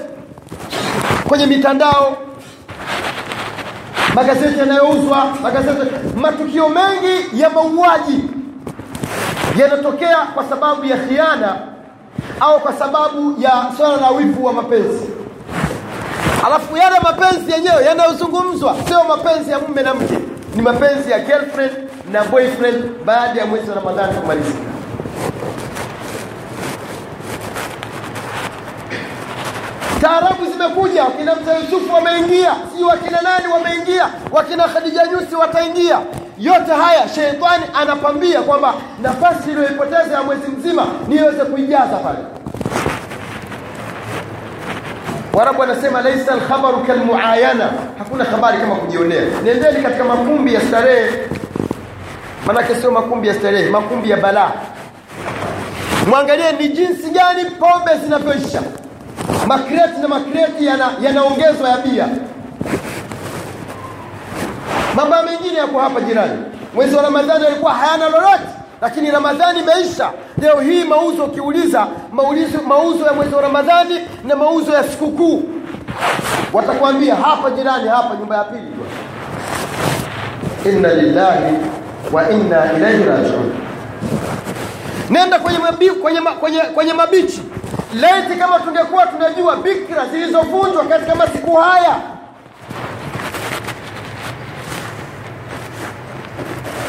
kwenye 1.29 1.47
mitandao 1.47 2.17
magazeti 4.15 4.59
yanayouzwa 4.59 5.27
magazeti 5.43 5.81
matukio 6.17 6.69
mengi 6.69 7.41
ya 7.43 7.51
mauaji 7.51 8.25
yanatokea 9.59 10.17
kwa 10.35 10.45
sababu 10.45 10.85
ya 10.85 10.97
khiana 10.97 11.57
au 12.41 12.61
kwa 12.61 12.73
sababu 12.73 13.35
ya 13.43 13.65
swala 13.77 13.97
la 13.97 14.11
wivu 14.11 14.45
wa 14.45 14.53
mapenzi. 14.53 15.11
Alafu 16.47 16.77
yale 16.77 16.97
mapenzi 17.03 17.53
yenyewe 17.53 17.85
yanayozungumzwa 17.85 18.77
sio 18.89 19.05
mapenzi 19.05 19.51
ya 19.51 19.59
mume 19.59 19.83
na 19.83 19.95
mke. 19.95 20.19
Ni 20.55 20.63
mapenzi 20.63 21.11
ya 21.11 21.19
girlfriend 21.21 21.73
na 22.13 22.25
boyfriend 22.25 22.85
baada 23.05 23.41
ya 23.41 23.47
mwezi 23.47 23.71
wa 23.71 23.77
ramadhani 23.77 24.15
kumalizika 24.21 24.59
taarabu 30.01 30.47
zimekuja 30.53 31.05
wakina 31.05 31.35
mzee 31.37 31.61
yusufu 31.61 31.95
wameingia 31.95 32.55
si 32.77 32.85
wakina 32.85 33.21
nani 33.23 33.47
wameingia 33.53 34.07
wakina 34.33 34.65
khadija 34.69 35.07
nyusi 35.07 35.35
wataingia 35.35 35.99
yote 36.41 36.73
haya 36.73 37.09
sheitani 37.09 37.65
anapambia 37.75 38.43
kwamba 38.43 38.75
nafasi 39.03 39.51
iliyoipoteza 39.51 40.15
ya 40.15 40.23
mwezi 40.23 40.49
mzima 40.59 40.87
niweze 41.09 41.45
kuijaza 41.45 41.97
pale. 41.97 42.19
Warabu 45.33 45.61
wanasema 45.61 46.01
laisa 46.01 46.33
alkhabaru 46.33 46.77
kalmuayana. 46.85 47.71
Hakuna 47.99 48.25
habari 48.25 48.59
kama 48.59 48.75
kujionea. 48.75 49.23
Nendeni 49.45 49.83
katika 49.83 50.05
makumbi 50.05 50.55
ya 50.55 50.61
starehe. 50.61 51.11
Manake 52.47 52.75
sio 52.75 52.91
makumbi 52.91 53.29
ya 53.29 53.35
starehe 53.35 53.71
makumbi 53.71 54.11
ya 54.11 54.17
balaa. 54.17 54.53
Mwangalie 56.09 56.53
ni 56.53 56.69
jinsi 56.69 57.11
gani 57.11 57.45
pombe 57.45 57.91
zinavyoisha. 58.05 58.63
Makreti 59.47 60.01
na 60.03 60.09
makreti 60.09 60.67
yanaongezwa 61.01 61.69
yana 61.69 61.71
ya 61.71 61.87
bia 61.87 62.09
mambo 65.05 65.31
mengine 65.31 65.59
yako 65.59 65.79
hapa 65.79 66.01
jirani. 66.01 66.43
Mwezi 66.75 66.97
wa 66.97 67.03
ramadhani 67.03 67.47
alikuwa 67.47 67.73
hayana 67.75 68.09
lolote 68.09 68.45
lakini 68.81 69.11
ramadhani 69.11 69.61
imeisha. 69.61 70.11
Leo 70.39 70.61
hii 70.61 70.85
mauzo 70.85 71.25
ukiuliza 71.25 71.87
maulizo, 72.13 72.59
mauzo 72.69 73.07
ya 73.07 73.13
mwezi 73.13 73.35
wa 73.35 73.43
ramadhani 73.43 74.01
na 74.25 74.37
mauzo 74.37 74.73
ya 74.73 74.85
sikukuu. 74.85 75.43
Watakwambia 76.53 77.15
hapa 77.17 77.51
jirani 77.51 77.89
hapa 77.89 78.17
nyumba 78.17 78.37
ya 78.37 78.45
pili. 78.45 78.67
Inna 80.77 80.89
lillahi 80.95 81.55
wa 82.13 82.31
inna 82.31 82.73
ilaihi 82.77 83.05
rajiun. 83.05 83.53
Nenda 85.11 85.39
kwenye, 85.39 85.59
mabi, 85.59 85.91
kwenye, 85.91 86.21
kwenye, 86.21 86.59
kwenye 86.61 86.93
mabichi. 86.93 87.43
Leti 87.95 88.39
kama 88.39 88.59
tungekuwa 88.61 89.07
tunajua 89.07 89.57
bikra 89.57 90.07
zilizovunjwa 90.07 90.85
katika 90.85 91.15
masiku 91.15 91.57
haya 91.57 91.97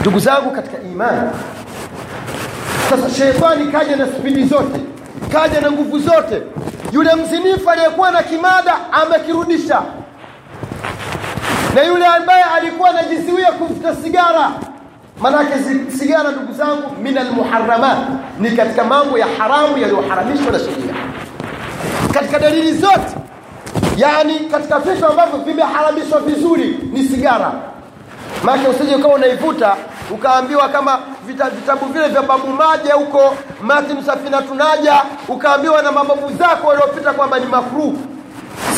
ndugu 0.02 0.20
zangu 0.20 0.52
katika 0.52 0.78
imani 0.82 1.30
sasa 2.90 3.10
shetani 3.10 3.72
kaja 3.72 3.96
na 3.96 4.08
spidi 4.08 4.44
zote 4.46 4.80
kaja 5.32 5.62
na 5.62 5.72
nguvu 5.72 6.00
zote. 6.00 6.42
Yule 6.92 7.16
mzinifu 7.16 7.70
aliyekuwa 7.70 8.12
na 8.12 8.24
kimada 8.24 8.74
amekirudisha 8.92 9.82
na 11.76 11.84
yule 11.84 12.06
ambaye 12.06 12.44
alikuwa 12.44 12.90
anajiziwia 12.90 13.52
kuvuta 13.52 13.96
sigara. 13.96 14.52
Manake 15.22 15.54
sigara 15.98 16.32
ndugu 16.32 16.54
zangu 16.54 16.96
min 17.04 17.18
almuharamat 17.18 17.98
ni 18.40 18.52
katika 18.52 18.84
mambo 18.84 19.18
ya 19.18 19.28
haramu 19.38 19.78
yaliyoharamishwa 19.78 20.52
na 20.52 20.60
sheria. 20.60 20.96
Katika 22.14 22.40
dalili 22.40 22.74
zote 22.74 23.16
yani 23.98 24.40
katika 24.40 24.80
vitu 24.80 25.06
ambavyo 25.08 25.40
vimeharamishwa 25.40 26.20
vizuri 26.20 26.80
ni 26.94 27.04
sigara. 27.04 27.52
Maake 28.44 28.68
usije 28.68 28.96
ukawa 28.96 29.14
unaivuta 29.16 29.76
ukaambiwa 30.14 30.70
kama 30.70 31.00
vita, 31.26 31.50
vitabu 31.50 31.86
vile 31.86 32.08
vya 32.08 32.22
babu 32.22 32.48
maja 32.48 32.94
huko 32.94 33.36
Martin 33.62 34.04
Safina 34.06 34.42
tunaja 34.42 35.02
ukaambiwa 35.28 35.82
na 35.82 35.92
mababu 35.92 36.32
zako 36.38 36.68
waliopita 36.68 37.14
kwamba 37.14 37.40
ni 37.40 37.46
makruh. 37.46 37.94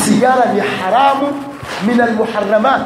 Sigara 0.06 0.46
ni 0.46 0.60
haramu 0.60 1.44
min 1.88 2.02
almuharramat. 2.02 2.82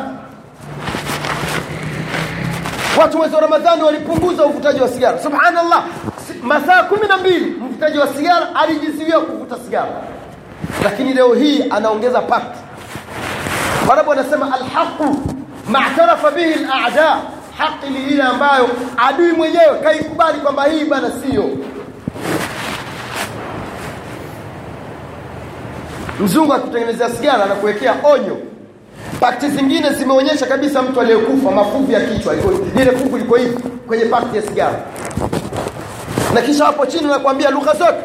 Watu 3.00 3.18
mwezi 3.18 3.36
wa 3.36 3.42
ramadhani 3.42 3.84
walipunguza 3.84 4.46
uvutaji 4.46 4.82
wa 4.82 4.88
sigara. 4.88 5.20
Subhanallah. 5.20 5.84
Masaa 6.44 6.84
kumi 6.84 7.08
na 7.08 7.18
mbili 7.18 7.46
mvutaji 7.62 7.98
wa 7.98 8.08
sigara 8.08 8.56
alijiziwia 8.56 9.20
kuvuta 9.20 9.56
sigara. 9.66 9.90
Lakini 10.84 11.14
leo 11.14 11.34
hii 11.34 11.66
anaongeza 11.70 12.22
pakti 12.22 12.60
warabu 13.90 14.10
wanasema 14.10 14.54
alhaqu 14.54 15.16
ma'tarafa 15.70 16.32
bihi 16.32 16.54
al-a'da 16.54 17.18
haki 17.58 17.90
ni 17.90 18.04
ile 18.12 18.24
ambayo 18.24 18.70
adui 18.98 19.32
mwenyewe 19.32 19.80
kaikubali 19.84 20.40
kwamba 20.40 20.64
hii 20.64 20.86
bana 20.86 21.12
sio 21.12 21.50
mzungu 26.20 26.54
akutengenezea 26.54 27.10
sigara 27.10 27.46
na 27.46 27.56
kuwekea 27.56 27.96
onyo. 28.04 28.38
Pakti 29.20 29.50
zingine 29.50 29.94
zimeonyesha 29.94 30.46
kabisa 30.46 30.82
mtu 30.82 31.02
aliyekufa 31.02 31.52
mafuvu 31.52 31.92
ya 31.92 32.02
kichwa 32.02 32.34
lile 32.76 32.92
fuvu 32.92 33.18
liko 33.18 33.36
hivi 33.36 33.58
kwenye 33.88 34.06
pakti 34.06 34.38
ya 34.38 34.42
sigara. 34.44 34.80
Na 36.34 36.42
kisha 36.42 36.66
hapo 36.66 36.86
chini 36.86 37.06
anakuambia 37.06 37.50
lugha 37.50 37.74
zote. 37.74 37.98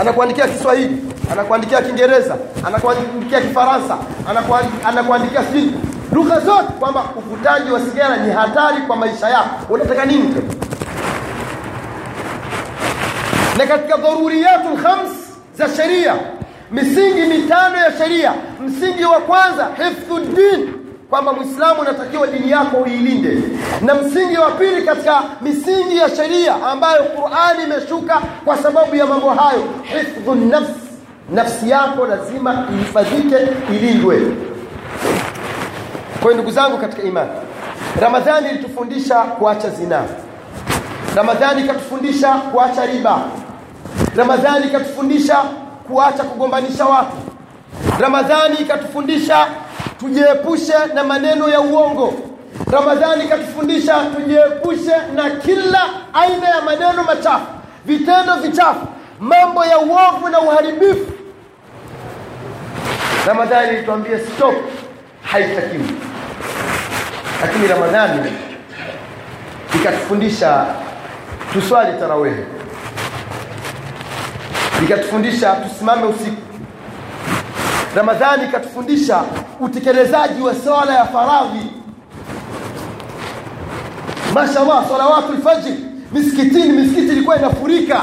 Anakuandikia 0.00 0.46
Kiswahili 0.48 0.96
anakuandikia 1.32 1.82
Kiingereza 1.82 2.36
anakuandikia 2.66 3.40
Kifaransa 3.40 3.96
anakuandikia 4.86 5.44
sijui 5.44 5.72
lugha 6.12 6.40
zote 6.40 6.72
kwamba 6.80 7.04
uvutaji 7.16 7.70
wa 7.70 7.80
sigara 7.80 8.16
ni 8.16 8.32
hatari 8.32 8.80
kwa 8.86 8.96
maisha 8.96 9.28
yako. 9.28 9.74
Unataka 9.74 10.04
nini 10.04 10.34
na 13.58 13.66
katika 13.66 13.96
dharuriyatu 13.96 14.68
khams 14.82 15.10
za 15.54 15.68
sheria 15.76 16.14
misingi 16.70 17.20
mitano 17.22 17.76
ya 17.78 17.92
sheria. 17.98 18.32
Msingi 18.66 19.04
wa 19.04 19.20
kwanza 19.20 19.68
hifdhu 19.84 20.18
din 20.20 20.72
kwamba 21.10 21.32
mwislamu 21.32 21.80
unatakiwa 21.80 22.26
dini 22.26 22.50
yako 22.50 22.76
uilinde. 22.76 23.38
Na 23.80 23.94
msingi 23.94 24.36
wa 24.38 24.50
pili 24.50 24.82
katika 24.82 25.22
misingi 25.40 25.96
ya 25.96 26.08
sheria 26.16 26.54
ambayo 26.66 27.02
qurani 27.04 27.62
imeshuka 27.64 28.20
kwa 28.44 28.56
sababu 28.56 28.96
ya 28.96 29.06
mambo 29.06 29.30
hayo 29.30 29.64
hifdhu 29.82 30.34
nafsi 30.34 30.72
nafsi 31.30 31.70
yako 31.70 32.06
lazima 32.06 32.66
ihifadhike 32.74 33.36
ilindwe 33.72 34.20
kwa 36.22 36.30
hiyo 36.30 36.34
ndugu 36.34 36.50
zangu 36.50 36.78
katika 36.78 37.02
imani 37.02 37.30
ramadhani 38.00 38.50
ilitufundisha 38.50 39.14
kuacha 39.22 39.70
zinaa 39.70 40.04
ramadhani 41.16 41.60
ikatufundisha 41.64 42.28
kuacha 42.34 42.86
riba. 42.86 43.20
Ramadhani 44.16 44.66
ikatufundisha 44.66 45.36
kuacha 45.86 46.22
kugombanisha 46.24 46.84
watu. 46.84 47.16
Ramadhani 48.00 48.54
ikatufundisha 48.60 49.46
tujiepushe 50.00 50.72
na 50.94 51.04
maneno 51.04 51.48
ya 51.48 51.60
uongo. 51.60 52.14
Ramadhani 52.72 53.24
ikatufundisha 53.24 53.94
tujiepushe 54.16 54.96
na 55.14 55.30
kila 55.30 55.80
aina 56.12 56.48
ya 56.48 56.60
maneno 56.62 57.02
machafu 57.02 57.46
vitendo 57.84 58.34
vichafu 58.36 58.86
mambo 59.20 59.64
ya 59.64 59.78
uovu 59.78 60.28
na 60.30 60.40
uharibifu. 60.40 61.12
Ramadhani 63.26 63.72
ilituambia 63.76 64.18
stop 64.20 64.54
haitakiwi 65.22 65.84
lakini 67.42 67.66
ramadhani 67.66 68.32
ikatufundisha 69.74 70.66
tuswali 71.52 71.98
tarawehe. 71.98 72.44
Ikatufundisha 74.84 75.52
tusimame 75.54 76.04
usiku. 76.04 76.36
Ramadhani 77.96 78.44
ikatufundisha 78.44 79.22
utekelezaji 79.60 80.42
wa 80.42 80.54
swala 80.54 80.94
ya 80.94 81.04
faradhi. 81.04 81.72
Mashallah 84.34 84.88
salawatu 84.88 85.32
lfajiri 85.32 85.84
misikitini 86.12 86.72
misikiti 86.72 87.12
ilikuwa 87.12 87.36
inafurika. 87.38 88.00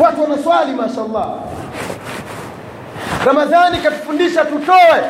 Watu 0.00 0.22
wanaswali 0.22 0.72
mashallah. 0.72 1.28
Ramadhani 3.26 3.78
ikatufundisha 3.78 4.44
tutoe 4.44 5.00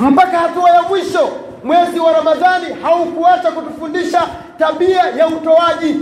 mpaka 0.00 0.38
hatua 0.38 0.70
ya 0.70 0.82
mwisho 0.82 1.28
mwezi 1.64 2.00
wa 2.00 2.12
ramadhani 2.12 2.66
haukuacha 2.82 3.50
kutufundisha 3.50 4.22
tabia 4.58 5.02
ya 5.18 5.26
utoaji. 5.26 5.96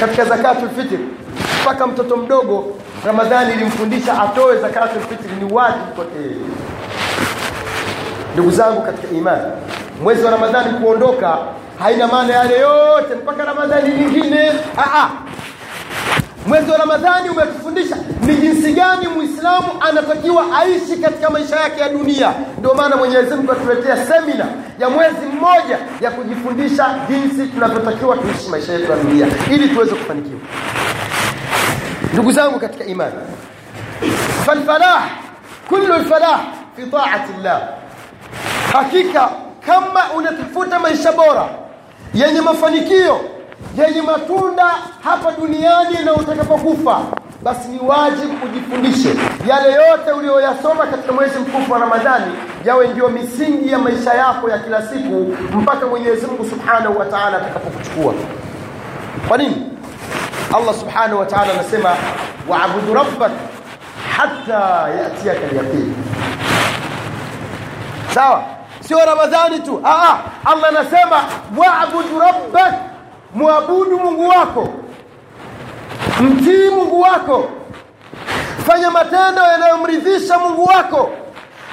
Katika 0.00 0.24
zakatul 0.24 0.68
fitr 0.68 0.98
mpaka 1.62 1.86
mtoto 1.86 2.16
mdogo 2.16 2.76
ramadhani 3.06 3.52
ilimfundisha 3.52 4.22
atoe 4.22 4.56
zakatul 4.56 5.02
fitr 5.02 5.28
ni 5.44 5.52
wajibu 5.52 5.84
kwake 5.96 6.18
ndugu 8.34 8.50
zangu 8.50 8.82
katika 8.82 9.14
imani 9.14 9.42
mwezi 10.02 10.24
wa 10.24 10.30
ramadhani 10.30 10.78
kuondoka 10.78 11.38
haina 11.78 12.06
maana 12.06 12.34
yale 12.34 12.58
yote 12.60 13.14
mpaka 13.22 13.44
ramadhani 13.44 13.94
nyingine. 13.94 14.52
Aa, 14.78 15.08
mwezi 16.48 16.70
wa 16.70 16.78
ramadhani 16.78 17.28
umetufundisha 17.30 17.96
ni 18.26 18.36
jinsi 18.36 18.72
gani 18.72 19.08
mwislamu 19.08 19.66
anatakiwa 19.80 20.44
aishi 20.58 20.96
katika 20.96 21.30
maisha 21.30 21.56
yake 21.56 21.80
ya 21.80 21.88
dunia. 21.88 22.32
Ndio 22.58 22.74
maana 22.74 22.96
mwenyezi 22.96 23.34
mungu 23.34 23.52
atuletea 23.52 23.96
semina 24.06 24.46
ya 24.78 24.90
mwezi 24.90 25.26
mmoja 25.36 25.78
ya 26.00 26.10
kujifundisha 26.10 26.98
jinsi 27.08 27.46
tunavyotakiwa 27.46 28.16
tuishi 28.16 28.48
maisha 28.50 28.72
yetu 28.72 28.90
ya 28.92 28.96
dunia 28.98 29.26
ili 29.50 29.68
tuweze 29.68 29.94
kufanikiwa. 29.94 30.40
Ndugu 32.12 32.32
zangu 32.32 32.60
katika 32.60 32.84
imani 32.84 33.12
falfalah 34.46 35.02
kullu 35.68 35.96
lfalah 35.96 36.40
fi 36.76 36.82
taati 36.86 37.32
llah. 37.42 37.60
Hakika 38.72 39.30
kama 39.66 40.00
unatafuta 40.16 40.78
maisha 40.78 41.12
bora 41.12 41.48
yenye 42.14 42.40
mafanikio 42.40 43.20
yenye 43.78 44.02
matunda 44.02 44.64
hapa 45.04 45.32
duniani 45.32 45.98
na 46.04 46.12
utakapokufa 46.14 47.00
basi 47.42 47.68
ni 47.68 47.80
wajibu 47.88 48.34
ujifundishe 48.46 49.14
yale 49.46 49.72
yote 49.72 50.12
uliyoyasoma 50.12 50.86
katika 50.86 51.12
mwezi 51.12 51.38
mtukufu 51.38 51.72
wa 51.72 51.78
ramadhani 51.78 52.32
yawe 52.64 52.88
ndiyo 52.88 53.08
misingi 53.08 53.72
ya 53.72 53.78
maisha 53.78 54.14
yako 54.14 54.50
ya 54.50 54.58
kila 54.58 54.82
siku 54.82 55.34
mpaka 55.56 55.86
mwenyezi 55.86 56.26
mungu 56.26 56.44
subhanahu 56.50 56.98
wa 56.98 57.04
taala 57.04 57.36
atakapokuchukua. 57.36 58.14
Kwa 59.28 59.38
nini? 59.38 59.66
Allah 60.56 60.74
subhanahu 60.74 61.18
wa 61.20 61.26
taala 61.26 61.52
anasema 61.52 61.96
waabudu 62.48 62.94
rabbak 62.94 63.30
hata 64.16 64.88
yatiaka 65.02 65.46
lyaqini 65.52 65.94
sawa? 68.14 68.42
Sio 68.80 68.98
ramadhani 69.06 69.58
tu. 69.60 69.80
Aa, 69.84 70.18
allah 70.44 70.68
anasema 70.68 71.16
waabudu 71.56 72.18
rabbak 72.20 72.74
mwabudu 73.34 73.98
mungu 73.98 74.28
wako. 74.28 74.68
Mtii 76.20 76.70
mungu 76.70 77.00
wako. 77.00 77.50
Fanya 78.66 78.90
matendo 78.90 79.42
yanayomridhisha 79.42 80.38
mungu 80.38 80.64
wako. 80.64 81.10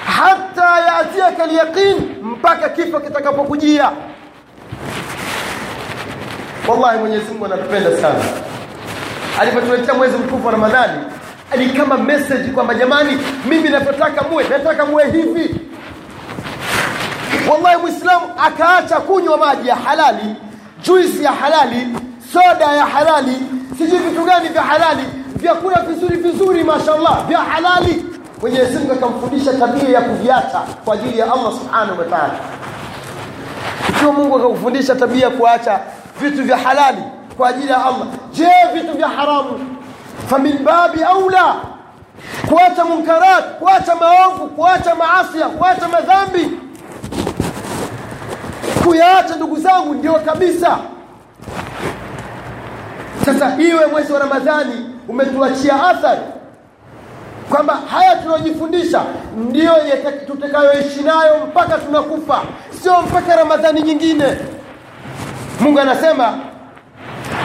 Hata 0.06 0.80
yaatiaka 0.80 1.46
lyaqin 1.46 1.96
mpaka 2.22 2.68
kifo 2.68 3.00
kitakapokujia. 3.00 3.90
Wallahi 6.68 6.98
mwenyezi 6.98 7.30
mungu 7.32 7.44
anatupenda 7.44 7.96
sana. 8.00 8.24
Alipotuletea 9.40 9.94
mwezi 9.94 10.16
mtukufu 10.16 10.46
wa 10.46 10.52
ramadhani 10.52 10.98
ni 11.58 11.66
kama 11.68 11.96
message 11.96 12.48
kwamba 12.48 12.74
jamani 12.74 13.18
mimi 13.48 13.68
napotaka 13.68 14.22
muwe 14.22 14.44
nataka 14.48 14.86
muwe 14.86 15.10
hivi. 15.10 15.60
Wallahi 17.50 17.76
mwislamu 17.76 18.26
akaacha 18.46 18.96
kunywa 19.00 19.36
maji 19.38 19.68
ya 19.68 19.76
halali 19.76 20.36
juisi 20.86 21.24
ya 21.24 21.32
halali 21.32 21.88
soda 22.32 22.64
ya 22.64 22.86
halali 22.86 23.36
sijui 23.78 23.98
vitu 23.98 24.24
gani 24.24 24.48
vya 24.48 24.62
halali 24.62 25.02
vyakula 25.36 25.80
vizuri 25.82 26.16
vizuri 26.16 26.64
mashallah 26.64 27.26
vya 27.26 27.38
halali. 27.38 28.04
Mwenyezi 28.40 28.78
mungu 28.78 28.92
akamfundisha 28.92 29.52
tabia 29.52 29.88
ya 29.88 30.00
kuviacha 30.00 30.60
kwa 30.84 30.94
ajili 30.94 31.18
ya 31.18 31.32
allah 31.32 31.52
subhanahu 31.52 31.98
wa 31.98 32.04
taala. 32.04 32.34
Ikiwa 33.88 34.12
mungu 34.12 34.36
akakufundisha 34.36 34.94
tabia 34.94 35.24
ya 35.24 35.30
kuacha 35.30 35.80
vitu 36.20 36.42
vya 36.44 36.56
halali 36.56 37.02
kwa 37.36 37.48
ajili 37.48 37.68
ya 37.70 37.76
allah. 37.84 38.06
Je 38.32 38.48
vitu 38.74 38.92
vya 38.96 39.08
haramu 39.08 39.76
famin 40.30 40.58
babi 40.58 41.02
aula? 41.04 41.54
Kuacha 42.48 42.84
munkarat 42.84 43.44
kuacha 43.58 43.94
maovu 43.94 44.46
kuacha 44.48 44.94
maasia 44.94 45.46
kuacha 45.48 45.88
madhambi 45.88 46.50
kuyaacha 48.86 49.36
ndugu 49.36 49.56
zangu 49.56 49.94
ndio 49.94 50.12
kabisa. 50.14 50.78
Sasa 53.24 53.56
iwe 53.58 53.86
mwezi 53.86 54.12
wa 54.12 54.18
ramadhani 54.18 54.90
umetuachia 55.08 55.86
athari 55.86 56.20
kwamba 57.50 57.74
haya 57.90 58.16
tunayojifundisha 58.16 59.02
ndiyo 59.36 59.72
tutakayoishi 60.26 61.02
nayo 61.02 61.46
mpaka 61.46 61.78
tunakufa 61.78 62.42
sio 62.82 63.02
mpaka 63.02 63.36
ramadhani 63.36 63.82
nyingine. 63.82 64.36
Mungu 65.60 65.80
anasema 65.80 66.38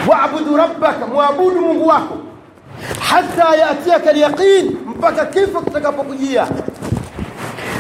waabudu 0.08 0.58
rabbaka 0.58 1.08
mwabudu 1.08 1.62
mungu 1.62 1.88
wako 1.88 2.17
hata 3.10 3.56
yatiaka 3.56 4.13
lyaqin 4.13 4.77
mpaka 4.88 5.25
kifo 5.25 5.62
kitakapokujia. 5.62 6.47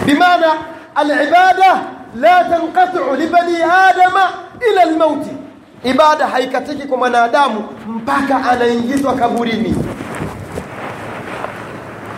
Bimaana 0.05 0.47
alibada 0.95 1.81
la 2.15 2.43
tanqatu 2.43 3.15
libani 3.19 3.55
adama 3.89 4.29
ila 4.71 4.85
lmauti 4.85 5.29
ibada 5.83 6.27
haikatiki 6.27 6.87
kwa 6.87 6.97
mwanadamu 6.97 7.63
mpaka 7.87 8.35
anaingizwa 8.51 9.13
kaburini. 9.15 9.75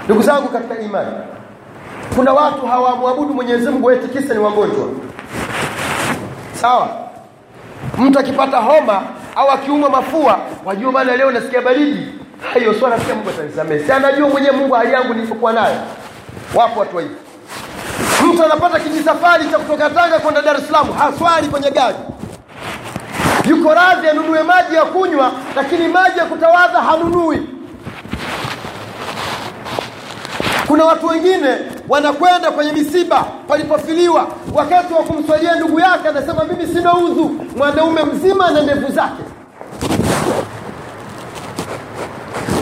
Ndugu 0.05 0.21
zangu 0.21 0.47
katika 0.47 0.79
imani 0.79 1.11
kuna 2.15 2.33
watu 2.33 2.65
hawamwabudu 2.65 3.33
mwenyezi 3.33 3.69
mungu 3.69 3.91
eti 3.91 4.07
kisa 4.07 4.33
ni 4.33 4.39
wagonjwa. 4.39 4.85
Sawa? 6.61 6.89
Mtu 7.97 8.19
akipata 8.19 8.57
homa 8.57 9.01
au 9.35 9.49
akiumwa 9.51 9.89
mafua 9.89 10.39
wajua 10.65 10.91
bana 10.91 11.15
leo 11.15 11.31
nasikia 11.31 11.61
baridi. 11.61 12.07
Hayo 12.53 12.73
swala 12.73 12.97
pia 12.97 13.15
mungu 13.15 13.29
atanisamehe. 13.29 13.79
Si 13.85 13.91
anajua 13.91 14.29
mwenyewe 14.29 14.55
mungu 14.55 14.73
hali 14.73 14.93
yangu 14.93 15.13
nilipokuwa 15.13 15.53
nayo. 15.53 15.75
Wapo 16.55 16.79
watu 16.79 16.97
hivi 16.97 17.15
mtu 18.23 18.43
anapata 18.45 18.79
kijisafari 18.79 19.45
cha 19.49 19.57
kutoka 19.59 19.89
tanga 19.89 20.19
kwenda 20.19 20.41
dar 20.41 20.57
es 20.57 20.65
salaam 20.67 20.93
haswali 20.93 21.47
kwenye 21.47 21.71
gari. 21.71 21.95
Yuko 23.49 23.73
radhi 23.73 24.07
anunue 24.09 24.43
maji 24.43 24.75
ya 24.75 24.81
kunywa 24.85 25.31
lakini 25.55 25.87
maji 25.87 26.19
ya 26.19 26.25
kutawadha 26.25 26.81
hanunui. 26.81 27.41
Kuna 30.67 30.85
watu 30.85 31.07
wengine 31.07 31.57
wanakwenda 31.89 32.51
kwenye 32.51 32.71
misiba 32.71 33.25
palipofiliwa. 33.47 34.27
Wakati 34.53 34.93
wa 34.93 35.03
kumswalia 35.03 35.55
ndugu 35.55 35.79
yake 35.79 36.07
anasema 36.07 36.43
mimi 36.43 36.73
sina 36.73 36.93
udhu. 36.93 37.35
Mwanaume 37.57 38.03
mzima 38.03 38.51
na 38.51 38.61
ndevu 38.61 38.91
zake. 38.91 39.23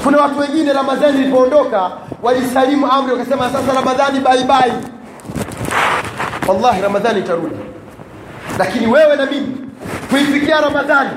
Kuna 0.04 0.22
watu 0.22 0.40
wengine 0.40 0.74
ramadhani 0.74 1.20
ilipoondoka 1.22 1.92
walisalimu 2.24 2.92
amri 2.92 3.14
wakasema 3.14 3.50
sasa 3.50 3.74
ramadhani 3.74 4.20
baibai 4.20 4.74
wallahi 6.48 6.82
ramadhani 6.82 7.20
itarudi. 7.20 7.56
Lakini 8.60 8.88
wewe 8.88 9.16
na 9.16 9.26
mimi 9.26 9.58
kuifikia 10.10 10.62
ramadhani 10.62 11.10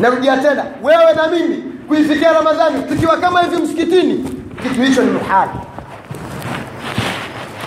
narudia 0.00 0.36
tena 0.36 0.64
wewe 0.82 1.12
na 1.16 1.28
mimi 1.28 1.56
kuifikia 1.88 2.32
ramadhani 2.32 2.82
tukiwa 2.82 3.16
kama 3.16 3.40
hivi 3.42 3.56
msikitini 3.62 4.24
kitu 4.62 4.82
hicho 4.82 5.02
ni 5.02 5.10
muhali. 5.10 5.50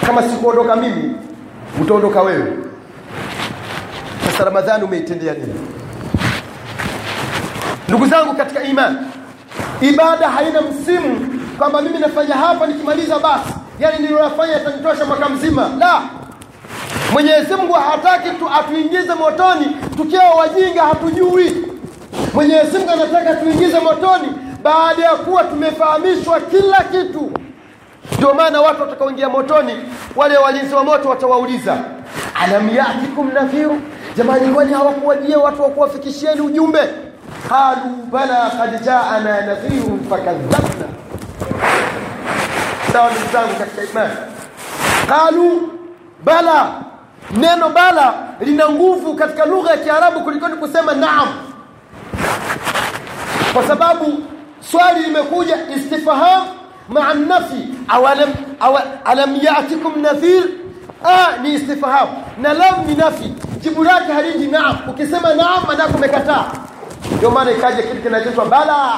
Kama 0.06 0.24
sikuondoka 0.24 0.76
mimi 0.76 1.16
utaondoka 1.82 2.22
wewe. 2.22 2.54
Sasa 4.26 4.44
ramadhani 4.46 4.84
umeitendea 4.84 5.34
nini? 5.34 5.54
Ndugu 7.88 8.06
zangu 8.08 8.34
katika 8.34 8.64
imani 8.64 8.98
ibada 9.82 10.30
haina 10.30 10.62
msimu 10.62 11.28
kwamba 11.58 11.82
mimi 11.82 12.00
nafanya 12.00 12.36
hapa 12.36 12.68
nikimaliza 12.68 13.20
basi. 13.20 13.54
Yani 13.80 14.00
niliyofanya 14.00 14.62
itanitosha 14.62 15.06
mwaka 15.06 15.30
mzima. 15.30 15.70
La 15.80 16.02
mwenyezi 17.12 17.56
mungu 17.56 17.74
hataki 17.74 18.30
tu 18.30 18.50
atuingize 18.60 19.14
motoni 19.14 19.78
tukiwa 19.98 20.30
wajinga 20.30 20.82
hatujui. 20.84 21.66
Mwenyezi 22.34 22.78
mungu 22.78 22.92
anataka 22.92 23.36
tuingize 23.36 23.80
motoni 23.80 24.28
baada 24.64 25.04
ya 25.06 25.12
kuwa 25.16 25.44
tumefahamishwa 25.44 26.40
kila 26.40 26.78
kitu. 26.92 27.32
Ndio 28.18 28.34
maana 28.34 28.62
watu 28.62 28.82
watakaoingia 28.82 29.30
motoni 29.30 29.74
wale 30.16 30.38
walinzi 30.38 30.76
wa 30.76 30.84
moto 30.84 31.10
watawauliza 31.10 31.78
alam 32.44 32.76
yatikum 32.76 33.32
nadhiru? 33.34 33.82
Jamani 34.18 34.54
kwani 34.54 34.74
hawakuwajia 34.74 35.38
watu 35.40 35.62
wakuwafikishieni 35.64 36.42
ujumbe? 36.42 36.80
Qalu 37.50 37.96
bala 38.12 38.50
kad 38.58 38.84
jaana 38.84 39.42
nadhirun 39.42 40.00
fakadhabna 40.10 40.88
sawa 42.94 43.12
ndugu 43.12 43.26
zangu 43.34 43.54
katika 43.60 43.84
imani. 43.92 44.14
Qalu 45.10 45.70
bala 46.24 46.72
neno 47.38 47.70
bala 47.70 48.14
lina 48.40 48.70
nguvu 48.70 49.14
katika 49.16 49.46
lugha 49.46 49.72
ya 49.72 49.78
kiarabu 49.78 50.20
kulikoni 50.22 50.56
kusema 50.56 50.94
naam. 50.94 51.28
Kwa 53.54 53.68
sababu 53.68 54.24
swali 54.72 55.00
limekuja 55.04 55.58
istifham 55.76 56.48
maa 56.90 57.14
nafi 57.14 57.68
awa, 57.88 58.16
alam 59.06 59.36
yatikum 59.42 60.02
nadhir 60.02 60.44
ni 61.42 61.54
istifham. 61.54 62.08
Na 62.42 62.54
lam 62.54 62.76
ni 62.88 62.96
nafi. 62.96 63.34
Jibu 63.62 63.84
lake 63.84 64.12
haliji 64.14 64.48
naam. 64.48 64.78
Ukisema 64.90 65.34
naam 65.34 65.64
maana 65.68 65.88
umekataa. 65.88 66.46
Ndio 67.18 67.32
maana 67.32 67.52
ikaja 67.52 67.84
kitu 67.84 68.02
kinachoitwa 68.02 68.46
bala. 68.46 68.94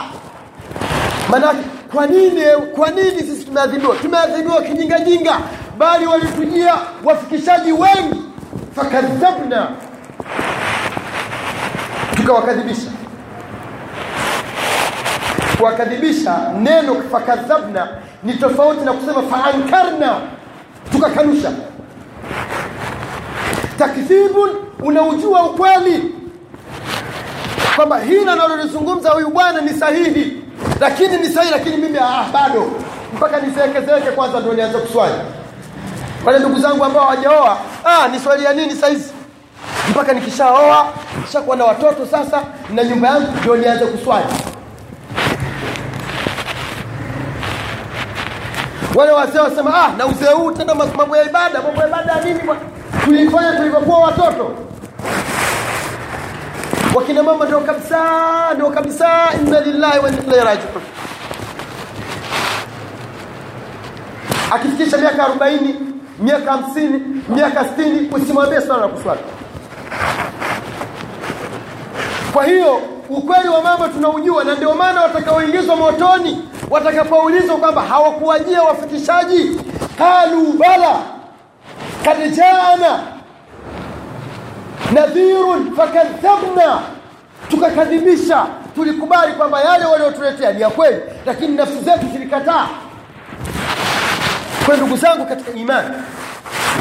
Maana 1.29 1.53
kwa 1.93 2.07
nini 2.07 2.41
kwa 2.75 2.89
nini 2.91 3.19
sisi 3.21 3.45
tumeadhibiwa? 3.45 3.95
Tumeadhibiwa 3.95 4.61
kijingajinga 4.61 5.37
bali 5.77 6.05
walitujia 6.07 6.75
wafikishaji 7.03 7.71
wengi 7.71 8.22
fakadhabna. 8.75 9.67
Tukawakadhibisha. 12.15 12.89
Kuwakadhibisha 15.57 16.37
neno 16.59 16.95
fakadhabna 17.11 17.87
ni 18.23 18.33
tofauti 18.33 18.85
na 18.85 18.93
kusema 18.93 19.21
faankarna. 19.21 20.15
Tukakanusha. 20.91 21.51
Takdhibun 23.77 24.49
unaujua 24.83 25.43
ukweli. 25.43 26.15
Kwamba 27.75 27.99
hili 27.99 28.29
analolizungumza 28.29 29.09
huyu 29.09 29.29
bwana 29.29 29.61
ni 29.61 29.69
sahihi. 29.69 30.43
Lakini 30.81 31.17
ni 31.17 31.25
sahihi 31.29 31.51
lakini 31.51 31.77
mimi 31.77 31.97
ah, 31.97 32.25
bado. 32.33 32.71
Mpaka 33.15 33.39
nizeekezeeke 33.39 34.11
kwanza 34.11 34.39
ndio 34.39 34.53
nianze 34.53 34.77
kuswali 34.77 35.13
wale 36.25 36.39
ndugu 36.39 36.59
zangu 36.59 36.85
ambao 36.85 37.03
hawajaoa. 37.03 37.57
Ah 37.85 38.07
ni 38.07 38.19
swali 38.19 38.43
ya 38.43 38.53
nini 38.53 38.75
sahizi 38.75 39.11
mpaka 39.89 40.13
nikishaoa 40.13 40.87
nishakuwa 41.21 41.55
na 41.55 41.65
watoto 41.65 42.05
sasa 42.05 42.41
na 42.73 42.83
nyumba 42.83 43.07
yangu 43.07 43.27
ndio 43.39 43.55
nianze 43.55 43.85
kuswali. 43.85 44.25
Wale 48.95 49.11
wazee 49.11 49.39
wasema 49.39 49.73
ah 49.85 49.91
na 49.97 50.05
uzee 50.05 50.31
huu 50.33 50.51
tena 50.51 50.75
mambo 50.75 51.17
ya 51.17 51.23
ibada 51.23 51.61
mambo 51.61 51.81
ya 51.81 51.87
ibada 51.87 52.11
ya 52.13 52.21
nini 52.23 52.39
tulifanya 53.05 53.51
tulivyokuwa 53.55 53.99
watoto. 53.99 54.51
Wakina 56.95 57.23
mama 57.23 57.45
ndio 57.45 57.59
kabisa 57.59 57.99
ndio 58.55 58.69
kabisa 58.69 59.07
inna 59.41 59.59
lillahi 59.61 59.99
wa 59.99 60.09
inna 60.09 60.21
ilaihi 60.21 60.45
rajiun. 60.45 60.81
Akifikisha 64.51 64.97
miaka 64.97 65.23
40 65.27 65.73
miaka 66.19 66.51
50 66.51 66.99
miaka 67.29 67.61
60 67.63 68.15
usimwambie 68.15 68.61
swala 68.61 68.81
la 68.81 68.87
kuswali. 68.87 69.21
Kwa 72.33 72.43
hiyo 72.45 72.81
ukweli 73.09 73.49
wa 73.49 73.61
mambo 73.61 73.87
tunaujua 73.87 74.43
na 74.43 74.55
ndio 74.55 74.73
maana 74.75 75.01
watakaoingizwa 75.01 75.75
motoni 75.75 76.49
watakapoulizwa 76.69 77.57
kwamba 77.57 77.81
hawakuwajia 77.81 78.61
wafikishaji 78.63 79.61
qalu 79.97 80.53
bala 80.53 80.95
kad 82.05 82.31
jaana 82.35 82.99
nadhirun 84.93 85.75
fakadhabna 85.75 86.79
tukakadhibisha 87.49 88.45
tulikubali 88.75 89.33
kwamba 89.33 89.61
yale 89.61 89.85
waliotuletea 89.85 90.53
ni 90.53 90.61
ya 90.61 90.69
kweli 90.69 90.97
lakini 91.25 91.55
nafsi 91.55 91.79
zetu 91.79 92.05
zilikataa 92.13 92.67
kwa 94.65 94.77
ndugu 94.77 94.97
zangu 94.97 95.25
katika 95.25 95.51
imani 95.51 95.89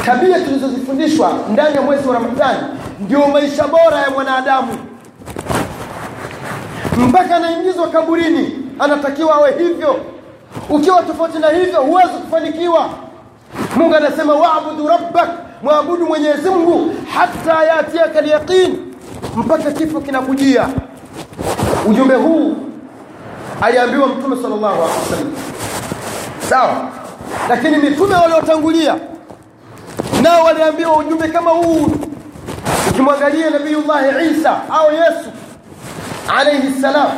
tabia 0.07 0.41
tulizozifundishwa 0.41 1.33
ndani 1.53 1.77
ya 1.77 1.83
mwezi 1.83 2.09
wa 2.09 2.15
ramadhani 2.15 2.59
ndio 3.01 3.29
maisha 3.29 3.65
bora 3.69 4.01
ya 4.01 4.11
mwanadamu. 4.11 4.79
Mpaka 6.97 7.37
anaingizwa 7.37 7.89
kaburini 7.89 8.59
anatakiwa 8.79 9.35
awe 9.35 9.55
hivyo. 9.59 9.97
Ukiwa 10.71 11.03
tofauti 11.03 11.39
na 11.39 11.49
hivyo 11.49 11.81
huwezi 11.81 12.09
kufanikiwa. 12.09 12.89
Mungu 13.77 13.95
anasema 13.95 14.35
waabudu 14.35 14.89
rabbak 14.89 15.29
mwabudu 15.63 16.07
mwenyezi 16.07 16.51
mungu 16.51 16.95
hata 17.15 17.65
yatiaka 17.65 18.21
lyaqin 18.21 18.77
mpaka 19.37 19.73
kifo 19.73 20.01
kinakujia. 20.01 20.69
Ujumbe 21.89 22.15
huu 22.15 22.57
aliambiwa 23.61 24.07
mtume 24.09 24.37
sallallahu 24.43 24.75
alaihi 24.83 24.99
wasallam. 25.01 25.33
Sawa 26.49 26.89
lakini 27.49 27.77
mitume 27.77 28.15
waliotangulia 28.15 28.97
nao 30.23 30.45
waliambiwa 30.45 30.97
ujumbe 30.97 31.29
kama 31.29 31.51
huu. 31.51 31.91
Ukimwangalia 32.91 33.51
nabiyullahi 33.51 34.31
isa 34.31 34.61
au 34.71 34.93
yesu 34.93 35.31
alaihi 36.39 36.81
salam 36.81 37.11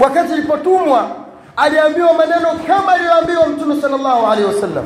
wakati 0.00 0.32
alipotumwa 0.32 1.08
aliambiwa 1.56 2.12
maneno 2.12 2.48
kama 2.66 2.92
aliyoambiwa 2.92 3.46
mtume 3.48 3.80
sallallahu 3.80 4.26
alehi 4.26 4.48
wasallam. 4.54 4.84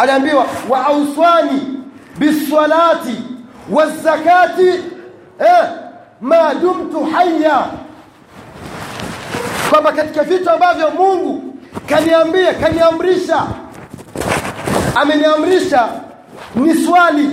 Aliambiwa 0.00 0.46
waauswani 0.68 1.62
bisalati 2.18 3.22
wazakati 3.70 4.68
eh, 5.38 5.68
ma 6.20 6.54
dumtu 6.54 7.04
haya 7.04 7.64
kwamba 9.70 9.92
katika 9.92 10.22
vitu 10.22 10.50
ambavyo 10.50 10.90
Mungu 10.90 11.49
kaniambia 11.86 12.54
kaniamrisha. 12.54 13.42
Ameniamrisha. 14.94 15.88
Ni 16.54 16.74
swali. 16.74 17.30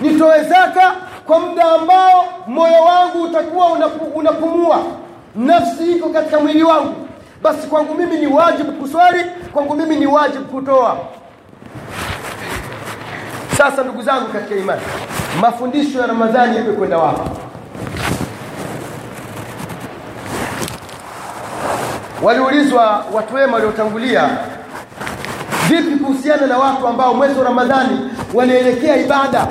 Nitoe 0.00 0.44
zaka 0.44 0.92
kwa 1.26 1.40
muda 1.40 1.64
ambao 1.64 2.24
moyo 2.46 2.82
wangu 2.82 3.22
utakuwa 3.22 3.66
unapumua. 4.14 4.82
Nafsi 5.36 5.92
iko 5.92 6.08
katika 6.08 6.40
mwili 6.40 6.62
wangu. 6.62 6.94
Basi 7.42 7.66
kwangu 7.66 7.94
mimi 7.94 8.16
ni 8.18 8.26
wajibu 8.26 8.72
kuswali 8.72 9.24
kwangu 9.52 9.74
mimi 9.74 9.96
ni 9.96 10.06
wajibu 10.06 10.44
kutoa. 10.44 10.98
Sasa 13.58 13.82
ndugu 13.82 14.02
zangu 14.02 14.28
katika 14.32 14.54
imani 14.60 14.80
mafundisho 15.40 16.00
ya 16.00 16.06
ramadhani 16.06 16.56
yamekwenda 16.56 16.98
wapi 16.98 17.30
waliulizwa 22.22 23.04
watu 23.12 23.34
wema 23.34 23.52
waliotangulia 23.54 24.30
vipi 25.68 25.96
kuhusiana 26.04 26.46
na 26.46 26.58
watu 26.58 26.86
ambao 26.88 27.14
mwezi 27.14 27.38
wa 27.38 27.44
ramadhani 27.44 28.10
wanaelekea 28.34 28.96
ibada? 28.96 29.46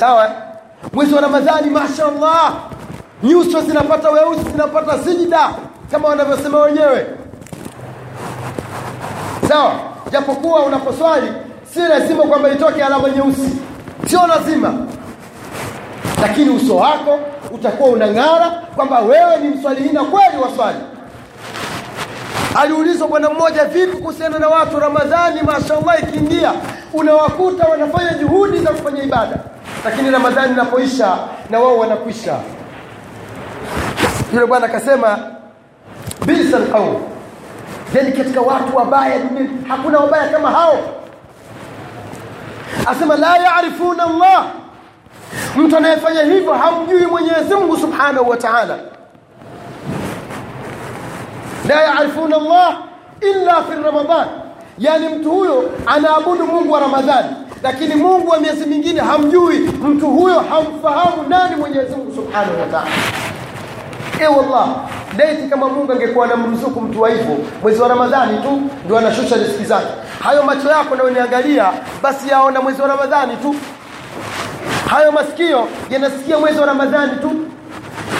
Sawa 0.00 0.30
mwezi 0.92 1.14
wa 1.14 1.20
ramadhani 1.20 1.70
mashallah 1.70 2.52
nyuso 3.22 3.60
zinapata 3.60 4.10
weusi 4.10 4.50
zinapata 4.50 4.98
sijida 4.98 5.50
kama 5.90 6.08
wanavyosema 6.08 6.58
wenyewe. 6.62 7.06
Sawa 9.48 9.72
japokuwa 10.12 10.62
unaposwali 10.62 11.32
si 11.74 11.80
lazima 11.80 12.22
kwamba 12.22 12.48
itoke 12.50 12.84
alama 12.84 13.10
nyeusi 13.10 13.50
sio 14.06 14.26
lazima 14.26 14.74
lakini 16.22 16.50
uso 16.50 16.76
wako 16.76 17.18
utakuwa 17.50 17.88
unang'ara 17.90 18.50
kwamba 18.76 18.98
wewe 19.00 19.36
ni 19.36 19.48
mswalihina 19.48 20.04
kweli 20.04 20.36
waswali 20.42 20.78
aliulizwa 22.58 23.08
bwana 23.08 23.30
mmoja 23.30 23.64
vipi 23.64 23.96
kuhusiana 23.96 24.38
na 24.38 24.48
watu 24.48 24.80
ramadhani 24.80 25.42
mashallah 25.42 26.02
ikiingia 26.02 26.52
unawakuta 26.92 27.66
wanafanya 27.68 28.14
juhudi 28.14 28.58
za 28.58 28.70
kufanya 28.70 29.02
ibada 29.02 29.36
lakini 29.84 30.10
ramadhani 30.10 30.52
inapoisha 30.52 31.18
na 31.50 31.58
wao 31.60 31.78
wanakwisha. 31.78 32.38
Yule 34.34 34.46
bwana 34.46 34.66
akasema 34.66 35.18
bisa 36.26 36.56
alqaum 36.56 36.96
yani 37.94 38.12
katika 38.12 38.40
watu 38.40 38.76
wabaya 38.76 39.18
duniani 39.18 39.50
hakuna 39.68 39.98
wabaya 39.98 40.28
kama 40.28 40.50
hao. 40.50 40.78
Asema 42.86 43.16
la 43.16 43.36
yaarifuna 43.36 44.04
Allah 44.04 44.44
mtu 45.56 45.76
anayefanya 45.76 46.22
hivyo 46.22 46.52
hamjui 46.54 47.06
Mwenyezi 47.06 47.54
Mungu 47.54 47.76
Subhanahu 47.76 48.28
wa 48.30 48.36
Ta'ala 48.36 48.78
la 51.68 51.82
yaarifuna 51.82 52.36
Allah 52.36 52.76
illa 53.20 53.54
fi 53.62 53.82
Ramadhan 53.84 54.26
yani 54.78 55.08
mtu 55.08 55.30
huyo 55.30 55.70
anaabudu 55.86 56.46
Mungu 56.46 56.72
wa 56.72 56.80
Ramadhani 56.80 57.28
lakini 57.62 57.94
Mungu 57.94 58.28
wa 58.30 58.40
miezi 58.40 58.66
mingine 58.66 59.00
hamjui. 59.00 59.58
Mtu 59.58 60.06
huyo 60.06 60.40
hamfahamu 60.40 61.28
nani 61.28 61.56
Mwenyezi 61.56 61.96
Mungu 61.96 62.14
Subhanahu 62.14 62.60
wa 62.60 62.66
Ta'ala. 62.66 62.86
Eh 64.20 64.36
wallah 64.36 64.68
laiti 65.18 65.48
kama 65.48 65.68
Mungu 65.68 65.92
angekuwa 65.92 66.24
anamruzuku 66.26 66.80
mtu 66.80 67.00
wa 67.02 67.10
hivyo 67.10 67.36
mwezi 67.62 67.82
wa 67.82 67.88
Ramadhani 67.88 68.38
tu 68.38 68.60
ndio 68.84 68.98
anashusha 68.98 69.36
riziki 69.36 69.64
zake. 69.64 69.86
Hayo 70.24 70.42
macho 70.42 70.68
yako 70.68 70.96
na 70.96 71.72
basi 72.02 72.28
yaona 72.28 72.60
mwezi 72.60 72.82
wa 72.82 72.88
Ramadhani 72.88 73.36
tu. 73.36 73.54
Hayo 74.90 75.12
masikio 75.12 75.68
yanasikia 75.90 76.38
mwezi 76.38 76.60
wa 76.60 76.66
Ramadhani 76.66 77.12
tu 77.20 77.30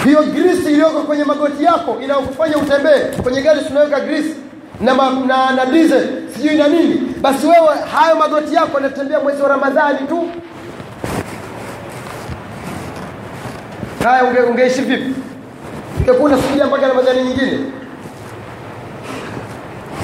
hiyo 0.04 0.22
grisi 0.22 0.72
iliyoko 0.72 1.00
kwenye 1.00 1.24
magoti 1.24 1.64
yako 1.64 1.96
inayokufanya 2.04 2.56
utembee 2.58 3.00
kwenye 3.22 3.42
gari 3.42 3.60
tunaweka 3.64 4.00
grisi 4.00 4.34
na, 4.80 4.94
ma, 4.94 5.10
na, 5.26 5.50
na 5.50 5.66
diesel 5.66 6.08
sijui 6.34 6.56
na 6.56 6.68
nini. 6.68 7.14
Basi 7.20 7.46
wewe 7.46 7.76
hayo 7.94 8.16
magoti 8.16 8.54
yako 8.54 8.76
yanatembea 8.80 9.20
mwezi 9.20 9.42
wa 9.42 9.48
Ramadhani 9.48 9.98
tu. 10.08 10.30
Haya 14.04 14.24
unge, 14.24 14.40
ungeishi 14.40 14.80
vipi? 14.80 15.14
Ungekuwa 16.00 16.24
unasubiria 16.30 16.66
mpaka 16.66 16.88
Ramadhani 16.88 17.22
nyingine. 17.22 17.58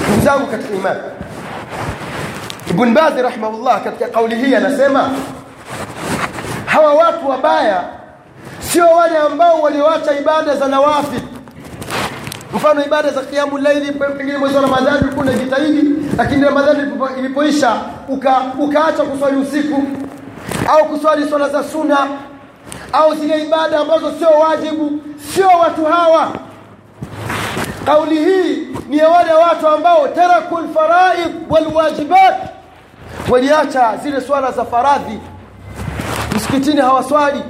Ndugu 0.09 0.25
zangu 0.25 0.47
katika 0.47 0.75
imani 0.75 1.01
Ibn 2.71 2.95
bazi 2.95 3.23
rahimahullah 3.23 3.85
katika 3.85 4.09
kauli 4.09 4.37
hii 4.37 4.55
anasema 4.55 5.11
hawa 6.67 6.95
watu 6.95 7.29
wabaya 7.29 7.83
sio 8.75 8.87
wale 8.87 9.19
ambao 9.19 9.61
walioacha 9.63 10.19
ibada 10.19 10.57
za 10.57 10.69
nawafil 10.69 11.21
mfano 12.55 12.85
ibada 12.85 13.11
za 13.11 13.21
kiamu 13.23 13.59
laili 13.59 13.93
pengine 13.93 14.39
mwezi 14.39 14.57
wa 14.57 14.63
Ramadhani 14.63 14.99
ulikuwa 15.03 15.25
unajitahidi 15.27 15.85
lakini 16.19 16.45
Ramadhani 16.45 16.93
ilipoisha 17.19 17.77
uka, 18.09 18.43
ukaacha 18.59 19.03
kuswali 19.03 19.37
usiku 19.37 19.83
au 20.69 20.85
kuswali 20.85 21.29
swala 21.29 21.49
za 21.49 21.65
suna 21.65 21.99
au 22.93 23.15
zile 23.15 23.43
ibada 23.43 23.81
ambazo 23.81 24.13
sio 24.19 24.29
wajibu 24.31 24.93
sio 25.35 25.49
watu 25.49 25.85
hawa. 25.85 26.29
Kauli 27.87 28.19
hii 28.19 28.69
ni 28.89 28.99
ya 28.99 29.09
wale 29.09 29.33
watu 29.33 29.69
ambao 29.69 30.09
taraku 30.09 30.59
lfaraid 30.59 31.33
walwajibat 31.51 32.35
waliacha 33.31 33.97
zile 33.97 34.21
swala 34.21 34.53
za 34.53 34.65
faradhi. 34.65 35.19
Msikitini 36.37 36.81
hawaswali 36.81 37.43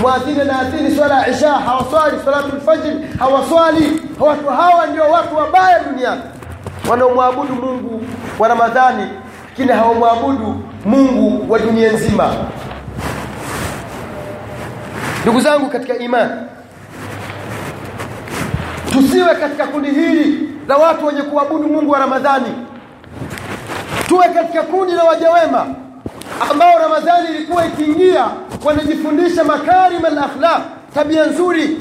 muadhini 0.00 0.44
na 0.44 0.58
adhini 0.60 0.96
swala 0.96 1.20
ya 1.20 1.28
isha 1.28 1.52
hawaswali 1.52 2.16
salatu 2.24 2.56
lfajiri 2.56 2.96
hawaswali. 3.18 4.02
Watu 4.20 4.46
hawa 4.48 4.86
ndio 4.86 5.10
watu 5.10 5.36
wabaya 5.36 5.78
duniani. 5.84 6.20
Wanaomwabudu 6.90 7.54
Mungu 7.54 8.04
wa 8.38 8.48
Ramadhani 8.48 9.08
lakini 9.48 9.72
hawamwabudu 9.72 10.60
Mungu 10.84 11.52
wa 11.52 11.58
dunia 11.58 11.92
nzima. 11.92 12.34
Ndugu 15.22 15.40
zangu 15.40 15.70
katika 15.70 15.98
imani 15.98 16.30
tusiwe 18.92 19.34
katika 19.34 19.66
kundi 19.66 19.90
hili 19.90 20.48
la 20.68 20.76
watu 20.76 21.06
wenye 21.06 21.22
kuabudu 21.22 21.68
Mungu 21.68 21.90
wa 21.90 21.98
Ramadhani. 21.98 22.54
Tuwe 24.08 24.28
katika 24.28 24.62
kundi 24.62 24.92
la 24.92 25.04
wajawema 25.04 25.66
ambao 26.50 26.78
Ramadhani 26.78 27.28
ilikuwa 27.28 27.66
ikiingia 27.66 28.24
wanajifundisha 28.64 29.44
makarim 29.44 30.04
al-akhlaq 30.04 30.62
tabia 30.94 31.26
nzuri. 31.26 31.80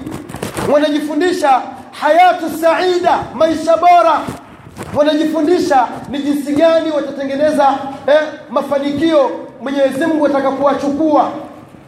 Wanajifundisha 0.74 1.62
hayatu 1.92 2.50
saida 2.62 3.20
maisha 3.34 3.78
bora. 3.78 4.20
Wanajifundisha 4.96 5.88
ni 6.10 6.20
jinsi 6.20 6.54
gani 6.56 6.92
watatengeneza 6.92 7.78
eh, 8.08 8.20
mafanikio 8.50 9.32
Mwenyezi 9.62 10.06
Mungu 10.06 10.26
atakapowachukua 10.26 11.32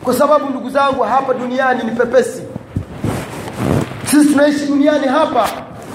kwa 0.04 0.14
sababu 0.14 0.50
ndugu 0.50 0.70
zangu 0.70 1.04
hapa 1.04 1.34
duniani 1.34 1.84
ni 1.84 1.92
pepesi. 1.92 2.44
Sisi 4.06 4.30
tunaishi 4.32 4.66
duniani 4.66 5.08
hapa 5.08 5.50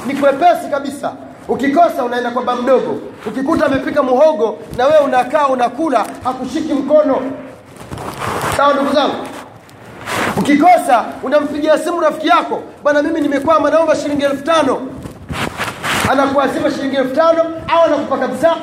ni 0.07 0.15
kwepesi 0.15 0.69
kabisa. 0.71 1.13
Ukikosa 1.49 2.05
unaenda 2.05 2.31
kwa 2.31 2.57
mdogo. 2.57 2.99
Ukikuta 3.27 3.67
amepika 3.67 4.03
muhogo 4.03 4.59
na 4.77 4.87
wewe 4.87 4.99
unakaa 4.99 5.47
unakula 5.47 6.07
hakushiki 6.25 6.73
mkono 6.73 7.21
sawa 8.57 8.75
ndugu 8.75 8.93
zangu? 8.93 9.15
Ukikosa 10.39 11.05
unampigia 11.23 11.79
simu 11.79 12.01
rafiki 12.01 12.29
yako. 12.29 12.63
Bwana 12.83 13.03
mimi 13.03 13.21
nimekwama 13.21 13.71
naomba 13.71 13.97
shilingi 13.97 14.25
elfu 14.25 14.45
tano. 14.45 14.81
Anakuazima 16.11 16.71
shilingi 16.71 16.97
elfu 16.97 17.15
tano 17.17 17.43
au 17.69 17.85
anakupa 17.85 18.19
kabisa 18.19 18.57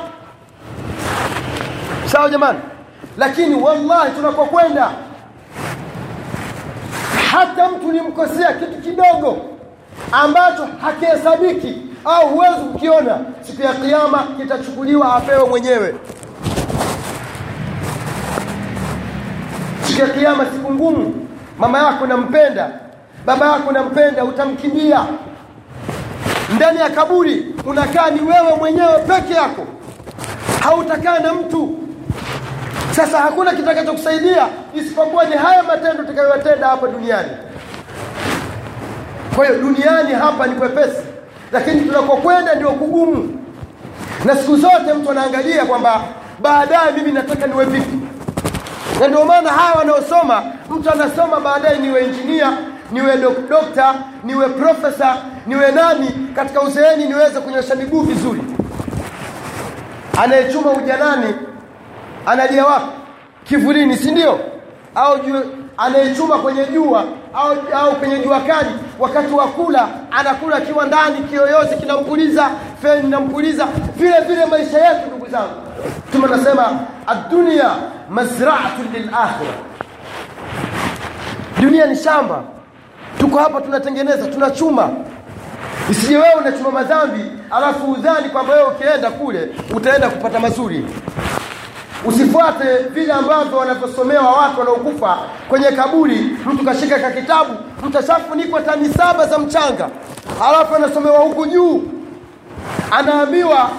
sawa 2.06 2.30
jamani. 2.30 2.58
Lakini 3.18 3.54
wallahi 3.54 4.10
tunakokwenda. 4.16 4.90
Hata 7.30 7.68
mtu 7.68 7.88
ulimkosea 7.88 8.52
kitu 8.52 8.80
kidogo 8.82 9.36
ambacho 10.12 10.68
hakihesabiki 10.82 11.82
au 12.04 12.28
huwezi 12.28 12.54
kukiona 12.72 13.18
siku 13.40 13.62
ya 13.62 13.72
kiama 13.74 14.18
kitachukuliwa 14.40 15.14
apewe 15.16 15.48
mwenyewe 15.48 15.94
siku 19.94 20.06
ya 20.08 20.14
kiama 20.14 20.44
siku 20.44 20.72
ngumu 20.72 21.26
mama 21.58 21.78
yako 21.78 22.06
nampenda 22.06 22.70
baba 23.26 23.46
yako 23.46 23.72
nampenda 23.72 24.24
utamkimbia. 24.24 25.06
Ndani 26.56 26.80
ya 26.80 26.90
kaburi 26.90 27.46
unakaa 27.66 28.10
ni 28.10 28.20
wewe 28.20 28.54
mwenyewe 28.58 28.98
peke 28.98 29.34
yako 29.34 29.66
hautakaa 30.60 31.18
na 31.18 31.34
mtu. 31.34 31.78
Sasa 32.96 33.18
hakuna 33.18 33.52
kitakachokusaidia 33.54 34.46
isipokuwa 34.74 35.24
ni 35.24 35.36
haya 35.36 35.62
matendo 35.62 36.02
tutakayotenda 36.04 36.66
hapa 36.68 36.86
duniani. 36.88 37.30
Kwa 39.36 39.46
hiyo 39.46 39.58
duniani 39.58 40.12
hapa 40.14 40.46
ni 40.46 40.54
kwepesi 40.54 41.02
lakini 41.52 41.80
tunakokwenda 41.80 42.54
ndio 42.54 42.70
kugumu. 42.70 43.40
Na 44.24 44.36
siku 44.36 44.56
zote 44.56 44.92
mtu 45.00 45.10
anaangalia 45.10 45.64
kwamba 45.64 46.02
baadaye 46.42 46.92
mimi 46.96 47.12
nataka 47.12 47.46
niwe 47.46 47.64
vipi 47.64 47.98
na 49.00 49.08
ndio 49.08 49.24
maana 49.24 49.50
hawa 49.50 49.78
wanaosoma 49.78 50.42
mtu 50.70 50.90
anasoma 50.90 51.40
baadaye 51.40 51.78
niwe 51.78 52.04
injinia 52.04 52.52
niwe 52.92 53.16
dok 53.16 53.48
dokta 53.48 53.94
niwe 54.24 54.48
profesa 54.48 55.16
niwe 55.46 55.72
nani 55.72 56.10
katika 56.36 56.60
uzeeni 56.62 57.04
niweze 57.06 57.40
kunyosha 57.40 57.74
miguu 57.74 58.00
vizuri. 58.00 58.42
Anayechuma 60.22 60.70
ujanani 60.70 61.34
analia 62.26 62.66
wapi? 62.66 62.86
Kivulini 63.44 63.96
si 63.96 64.10
ndio? 64.10 64.40
Au 64.94 65.18
anayechuma 65.78 66.38
kwenye 66.38 66.64
jua 66.64 67.04
au, 67.34 67.52
au 67.74 67.92
kwenye 67.96 68.18
jua 68.18 68.40
kali 68.40 68.70
wakati 68.98 69.34
wa 69.34 69.46
kula 69.46 69.88
anakula 70.10 70.56
akiwa 70.56 70.86
ndani 70.86 71.18
kiyoyozi 71.30 71.76
kinampuliza 71.76 72.50
feni 72.82 73.06
inampuliza. 73.06 73.66
Vile 73.96 74.20
vile 74.20 74.46
maisha 74.46 74.78
yetu 74.88 75.06
ndugu 75.06 75.26
zangu. 75.30 75.54
Tuma 76.12 76.26
anasema 76.26 76.80
adunia 77.06 77.70
mazraatun 78.10 78.86
lilakhira 78.92 79.52
dunia 81.60 81.86
ni 81.86 81.96
shamba. 81.96 82.42
Tuko 83.18 83.38
hapa 83.38 83.60
tunatengeneza 83.60 84.26
tunachuma. 84.26 84.90
Isije 85.90 86.16
wewe 86.16 86.34
unachuma 86.34 86.70
madhambi 86.70 87.24
alafu 87.50 87.92
udhani 87.92 88.28
kwamba 88.28 88.52
wewe 88.54 88.66
ukienda 88.66 89.10
kule 89.10 89.48
utaenda 89.74 90.08
kupata 90.10 90.40
mazuri 90.40 90.86
usifuate 92.04 92.76
vile 92.90 93.12
ambavyo 93.12 93.58
wanavyosomewa 93.58 94.30
watu 94.32 94.58
wanaokufa 94.60 95.18
kwenye 95.48 95.66
kaburi. 95.66 96.36
Mtu 96.46 96.64
kashika 96.64 96.98
ka 96.98 97.10
kitabu 97.10 97.54
mtu 97.86 97.98
ashafunikwa 97.98 98.60
tani 98.60 98.88
saba 98.88 99.26
za 99.26 99.38
mchanga. 99.38 99.88
Alafu 100.48 100.74
anasomewa 100.74 101.18
huku 101.18 101.46
juu 101.46 101.82
anaambiwa 102.90 103.70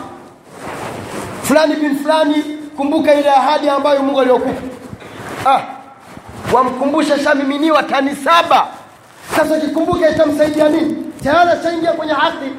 fulani 1.44 1.76
bin 1.76 1.96
fulani 1.96 2.36
kumbuka 2.78 3.14
ile 3.14 3.30
ahadi 3.30 3.70
ambayo 3.70 4.02
Mungu 4.04 4.20
aliyokupa. 4.22 4.62
Ah 5.46 5.62
wamkumbusha 6.54 7.20
shamiminiwa 7.20 7.84
tani 7.84 8.16
saba. 8.16 8.68
Sasa 9.36 9.60
kikumbuka 9.60 10.10
itamsaidia 10.10 10.70
nini? 10.70 11.04
Tayari 11.24 11.50
ashaingia 11.52 11.92
kwenye 11.94 12.14
haki 12.14 12.50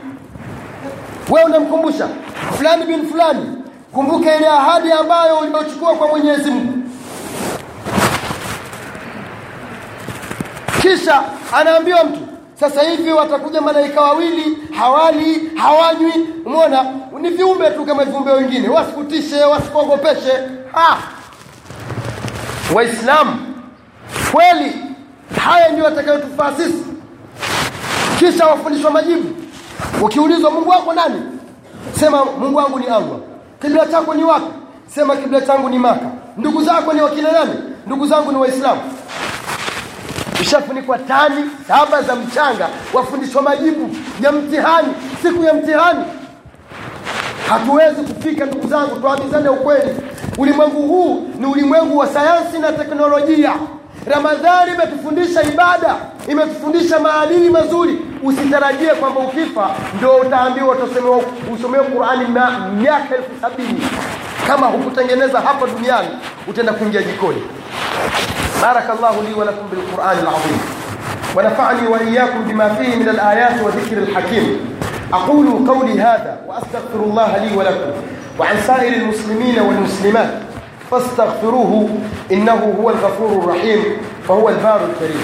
wewe 1.31 1.45
unamkumbusha? 1.45 2.09
Fulani 2.57 2.85
bin 2.85 3.07
fulani 3.09 3.56
kumbuka 3.97 4.37
ile 4.37 4.47
ahadi 4.49 4.93
ambayo 4.93 5.39
uliochukua 5.39 5.95
kwa 5.95 6.09
Mwenyezi 6.09 6.51
Mungu. 6.51 6.73
Kisha 10.83 11.23
anaambiwa 11.53 12.05
mtu 12.05 12.21
sasa 12.61 12.83
hivi 12.83 13.13
watakuja 13.13 13.61
malaika 13.61 14.01
wawili 14.01 14.59
hawali 14.79 15.51
hawanywi. 15.57 16.13
Umeona? 16.47 16.85
Ni 17.21 17.31
viumbe 17.31 17.71
tu 17.71 17.87
kama 17.87 18.05
viumbe 18.05 18.31
wengine. 18.33 18.69
Wasikutishe 18.69 19.45
wasikuogopeshe. 19.45 20.33
Waislamu 22.75 23.37
kweli 24.33 24.73
haya 25.45 25.69
ndio 25.69 25.87
atakayotufaa 25.87 26.53
sisi. 26.57 26.85
Kisha 28.19 28.47
wafundishwa 28.47 28.91
majibu. 28.91 29.37
Ukiulizwa 30.03 30.51
Mungu 30.51 30.71
wako 30.71 30.93
nani? 30.93 31.23
Sema 32.01 32.25
Mungu 32.25 32.57
wangu 32.59 32.79
ni 32.79 32.87
Allah 32.87 33.26
kibla 33.61 33.87
chako 33.87 34.15
ni 34.15 34.25
wapi? 34.25 34.47
Sema 34.95 35.17
kibla 35.17 35.41
changu 35.41 35.69
ni 35.69 35.79
maka. 35.79 36.07
Ndugu 36.37 36.63
zako 36.65 36.93
ni 36.93 37.01
wakina 37.01 37.33
nani? 37.33 37.55
Ndugu 37.87 38.07
zangu 38.07 38.33
ni 38.33 38.39
waislamu. 38.39 38.81
Ishafunikwa 40.41 40.99
tani 40.99 41.45
saba 41.69 42.03
za 42.03 42.15
mchanga 42.17 42.69
wafundishwa 42.95 43.43
majibu 43.43 43.97
ya 44.23 44.33
mtihani 44.33 44.89
siku 45.23 45.45
ya 45.45 45.55
mtihani. 45.55 46.05
Hatuwezi 47.49 48.03
kufika 48.03 48.47
ndugu 48.47 48.69
zangu 48.69 48.97
tuambizane 49.01 49.49
ukweli. 49.49 49.97
Ulimwengu 50.39 50.83
huu 50.83 51.29
ni 51.39 51.47
ulimwengu 51.47 51.99
wa 51.99 52.07
sayansi 52.07 52.59
na 52.59 52.73
teknolojia. 52.73 53.53
Ramadhani 54.07 54.73
imetufundisha 54.75 55.43
ibada 55.43 55.97
imetufundisha 56.29 57.01
maadili 57.01 57.51
mazuri 57.51 57.99
usitarajie 58.23 58.89
kwamba 58.95 59.21
ukifa 59.21 59.71
ndio 59.97 60.17
utaambiwa 60.17 60.77
usomewe 61.55 61.85
qurani 61.85 62.29
miaka 62.81 63.15
elfu 63.17 63.31
sabini. 63.41 63.81
Kama 64.47 64.67
hukutengeneza 64.67 65.41
hapa 65.41 65.67
duniani 65.67 66.09
utaenda 66.49 66.73
kuingia 66.73 67.03
jikoni. 67.03 67.43
الله 68.93 69.23
لي 69.23 69.35
ولكم 69.35 69.67
بالقرآن 69.71 70.19
العظيم 70.19 70.61
ونفعني 71.37 71.87
وإياكم 71.89 72.43
بما 72.49 72.69
فيه 72.75 72.97
من 72.97 73.09
الآيات 73.09 73.63
وذكر 73.63 73.99
الحكيم 73.99 74.77
أقول 75.13 75.47
قولي 75.69 76.01
هذا 76.01 76.37
وأستغفر 76.49 77.01
الله 77.05 77.37
لي 77.37 77.57
ولكم 77.57 77.91
وعن 78.39 78.57
سائر 78.67 78.93
المسلمين 78.93 79.59
والمسلمات 79.61 80.31
فاستغفروه 80.91 81.89
إنه 82.33 82.75
هو 82.81 82.91
الغفور 82.91 83.43
الرحيم 83.45 83.83
فهو 84.29 84.49
البار 84.49 84.81
الكريم 84.91 85.23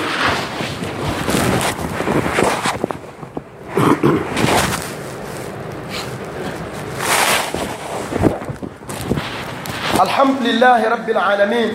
الحمد 10.02 10.42
لله 10.42 10.88
رب 10.90 11.10
العالمين 11.10 11.72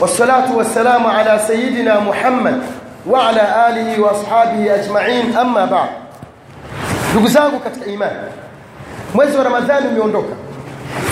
والصلاة 0.00 0.56
والسلام 0.56 1.06
على 1.06 1.40
سيدنا 1.46 2.00
محمد 2.00 2.62
وعلى 3.06 3.68
آله 3.68 4.00
وأصحابه 4.00 4.74
أجمعين 4.74 5.36
أما 5.36 5.64
بعد 5.64 5.88
لقزاغك 7.16 7.66
الإيمان 7.76 8.28
مويز 9.14 9.36
رمضان 9.36 9.94
ميوندوك 9.94 10.26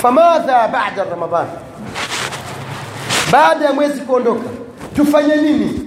فماذا 0.02 0.66
بعد 0.66 1.00
رمضان 1.12 1.46
بعد 3.32 3.62
مويز 3.74 4.00
كوندوك 4.08 4.40
تفنينيني 4.96 5.85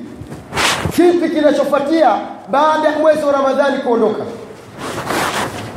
kipi 1.00 1.30
kinachofuatia 1.30 2.16
baada 2.50 2.90
ya 2.90 3.00
mwezi 3.00 3.24
wa 3.26 3.32
ramadhani 3.32 3.78
kuondoka? 3.78 4.24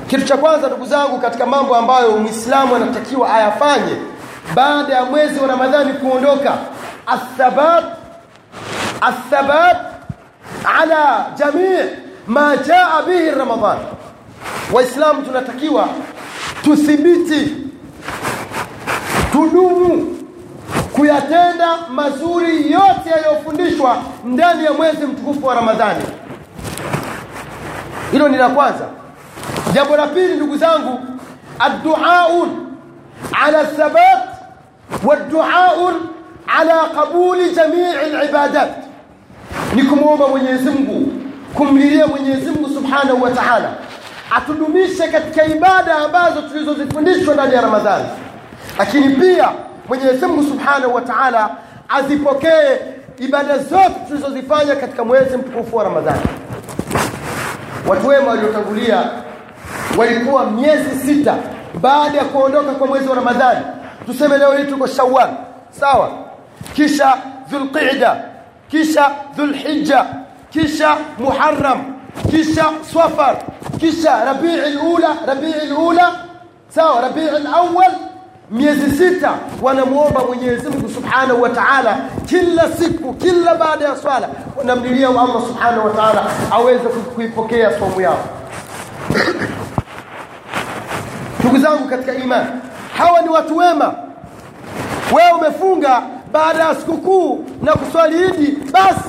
Kitu 0.07 0.23
cha 0.25 0.37
kwanza 0.37 0.67
ndugu 0.67 0.87
zangu 0.87 1.19
katika 1.19 1.47
mambo 1.47 1.77
ambayo 1.77 2.11
mwislamu 2.11 2.77
anatakiwa 2.77 3.35
ayafanye 3.35 3.97
baada 4.55 4.95
ya 4.95 5.05
mwezi 5.05 5.41
wa 5.41 5.47
ramadhani 5.47 5.93
kuondoka 5.93 6.53
athabat 7.07 7.85
athabat 9.01 9.77
ala 10.81 11.27
jamii 11.39 11.91
ma 12.27 12.57
jaa 12.57 13.03
bihi 13.07 13.31
ramadan 13.31 13.79
waislamu 14.73 15.23
tunatakiwa 15.23 15.89
tuthibiti 16.65 17.57
tudumu 19.33 20.17
kuyatenda 21.07 21.67
mazuri 21.91 22.73
yote 22.73 23.11
yaliyofundishwa 23.11 23.97
ndani 24.25 24.65
ya 24.65 24.73
mwezi 24.73 25.07
mtukufu 25.07 25.47
wa 25.47 25.55
ramadhani. 25.55 26.05
Hilo 28.13 28.29
ni 28.29 28.37
la 28.37 28.49
kwanza. 28.49 28.85
Jambo 29.75 29.97
la 29.97 30.07
pili 30.07 30.35
ndugu 30.35 30.57
zangu 30.57 31.01
adduaun 31.59 32.67
ala 33.45 33.65
thabat 33.65 34.19
waduaun 35.05 35.95
ala 36.59 36.75
qabuli 36.85 37.51
jamii 37.51 37.93
libadat 38.27 38.71
ni 39.75 39.83
kumwomba 39.83 40.29
Mwenyezi 40.29 40.71
Mungu 40.71 41.13
kumlilia 41.55 42.07
Mwenyezi 42.07 42.51
Mungu 42.51 42.69
Subhanahu 42.69 43.23
wa 43.23 43.31
Ta'ala 43.31 43.73
atudumishe 44.37 45.09
katika 45.09 45.45
ibada 45.47 45.97
ambazo 45.97 46.43
tulizozifundishwa 46.43 47.35
ndani 47.35 47.55
ya 47.55 47.61
Ramadhani. 47.61 48.05
Lakini 48.79 49.15
pia 49.15 49.49
Mwenyezi 49.93 50.27
Mungu 50.27 50.43
Subhanahu 50.43 50.95
wa 50.95 51.01
Ta'ala 51.01 51.51
azipokee 51.89 52.79
ibada 53.19 53.59
zote 53.59 53.95
tulizozifanya 54.09 54.77
katika 54.77 55.05
mwezi 55.05 55.37
mtukufu 55.37 55.77
wa 55.77 55.85
Ramadhani. 55.85 56.21
Watu 57.89 58.09
wema 58.09 58.31
waliotangulia 58.31 59.11
walikuwa 59.99 60.51
miezi 60.51 60.97
sita 61.07 61.35
baada 61.81 62.19
ya 62.19 62.25
kuondoka 62.25 62.73
kwa 62.73 62.87
mwezi 62.87 63.09
wa 63.09 63.15
Ramadhani. 63.17 63.61
Tuseme 64.07 64.39
leo 64.39 64.53
hii 64.57 64.65
tuko 64.65 64.87
Shawwal 64.87 65.31
sawa? 65.71 66.11
Kisha 66.75 67.17
dhulqida 67.51 68.17
kisha 68.69 69.11
dhulhijja 69.37 70.05
kisha 70.51 70.97
muharram 71.19 71.85
kisha 72.31 72.65
safar 72.95 73.37
kisha 73.81 74.25
rabiul 74.25 74.79
ula 74.95 75.09
rabiul 75.27 75.73
ula 75.89 76.13
sawa? 76.69 77.01
Rabiul 77.01 77.47
awwal 77.55 77.93
miezi 78.53 78.91
sita 78.91 79.35
wanamwomba 79.63 80.25
Mwenyezi 80.25 80.69
Mungu 80.69 80.89
Subhanahu 80.89 81.43
wa 81.43 81.49
Ta'ala 81.51 81.97
kila 82.27 82.73
siku 82.73 83.13
kila 83.15 83.55
baada 83.55 83.85
ya 83.85 83.97
swala 83.97 84.29
wanamlilia 84.57 85.09
Allah 85.09 85.43
Subhanahu 85.49 85.87
wa 85.87 85.93
Ta'ala 85.95 86.27
aweze 86.51 86.85
kuipokea 87.15 87.79
somu 87.79 88.01
yao. 88.01 88.19
Ndugu 91.41 91.59
zangu 91.59 91.89
katika 91.89 92.15
imani 92.15 92.47
hawa 92.99 93.23
ni 93.23 93.29
watu 93.29 93.57
wema. 93.57 93.95
Wewe 95.13 95.33
umefunga 95.39 96.03
baada 96.33 96.63
ya 96.65 96.75
sikukuu 96.75 97.45
na 97.63 97.73
kuswali 97.73 98.29
idi 98.29 98.59
basi 98.73 99.09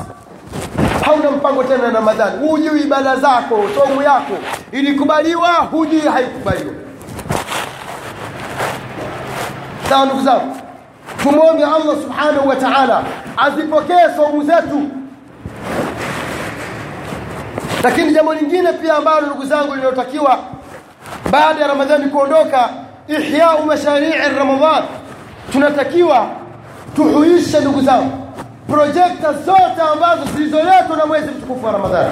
hauna 1.06 1.32
mpango 1.32 1.64
tena 1.64 1.78
na 1.88 1.90
Ramadhani. 1.90 2.48
Hujui 2.48 2.82
ibada 2.82 3.16
zako 3.16 3.64
somu 3.80 4.02
yako 4.02 4.34
ilikubaliwa 4.72 5.50
hujui 5.52 6.02
haikubaliwa 6.02 6.83
sawa 9.94 10.06
ndugu 10.06 10.22
zangu 10.22 10.56
tumwombe 11.24 11.64
Allah 11.64 11.96
subhanahu 12.04 12.48
wa 12.50 12.56
ta'ala 12.56 13.04
azipokee 13.38 14.16
somu 14.16 14.44
zetu. 14.44 14.82
Lakini 17.84 18.14
jambo 18.14 18.34
lingine 18.34 18.74
pia 18.74 18.96
ambalo 18.96 19.22
ndugu 19.28 19.46
zangu 19.46 19.76
linalotakiwa 19.76 20.40
baada 21.32 21.62
ya 21.62 21.68
Ramadhani 21.68 22.06
kuondoka 22.10 22.70
ihyau 23.08 23.66
masharii 23.66 24.14
Ramadhan 24.38 24.84
tunatakiwa 25.52 26.28
tuhuishe 26.96 27.60
ndugu 27.60 27.82
zangu 27.82 28.12
projekta 28.68 29.34
zote 29.34 29.82
ambazo 29.94 30.22
zilizoletwa 30.36 30.98
na 30.98 31.06
mwezi 31.06 31.28
mtukufu 31.32 31.66
wa 31.66 31.72
Ramadhani. 31.72 32.10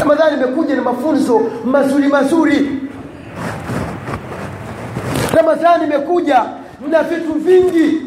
Ramadhani 0.00 0.36
imekuja 0.36 0.74
na 0.76 0.82
mafunzo 0.82 1.40
mazuri 1.64 2.08
mazuri 2.08 2.80
Ramadhani 5.44 5.84
imekuja 5.84 6.44
na 6.90 7.02
vitu 7.02 7.32
vingi 7.32 8.00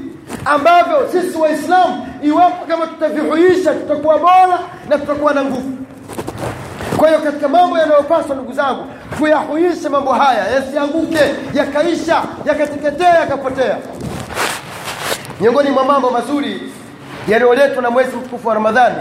ambavyo 0.45 1.07
sisi 1.11 1.37
waislamu 1.37 2.07
iwapo 2.23 2.65
kama 2.65 2.87
tutavihuisha 2.87 3.73
tutakuwa 3.73 4.17
bora 4.19 4.59
na 4.89 4.97
tutakuwa 4.97 5.33
na 5.33 5.43
nguvu. 5.43 5.71
Kwa 6.97 7.07
hiyo 7.07 7.19
katika 7.21 7.47
mambo 7.47 7.77
yanayopaswa 7.77 8.35
ndugu 8.35 8.53
zangu 8.53 8.85
tuyahuishe 9.17 9.89
mambo 9.89 10.13
haya 10.13 10.47
yasianguke 10.47 11.19
yakaisha 11.53 12.23
yakateketea 12.45 13.09
yakapotea. 13.19 13.77
Miongoni 15.41 15.69
mwa 15.71 15.85
mambo 15.85 16.09
mazuri 16.11 16.61
yaliyoletwa 17.27 17.81
na 17.81 17.89
mwezi 17.89 18.15
mtukufu 18.15 18.47
wa 18.47 18.53
Ramadhani 18.53 18.95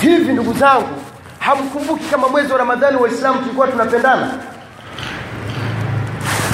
hivi 0.00 0.32
ndugu 0.32 0.52
zangu 0.52 0.88
hamkumbuki 1.38 2.04
kama 2.04 2.28
mwezi 2.28 2.52
wa 2.52 2.58
Ramadhani 2.58 2.96
waislamu 2.96 3.38
tulikuwa 3.38 3.68
tunapendana 3.68 4.30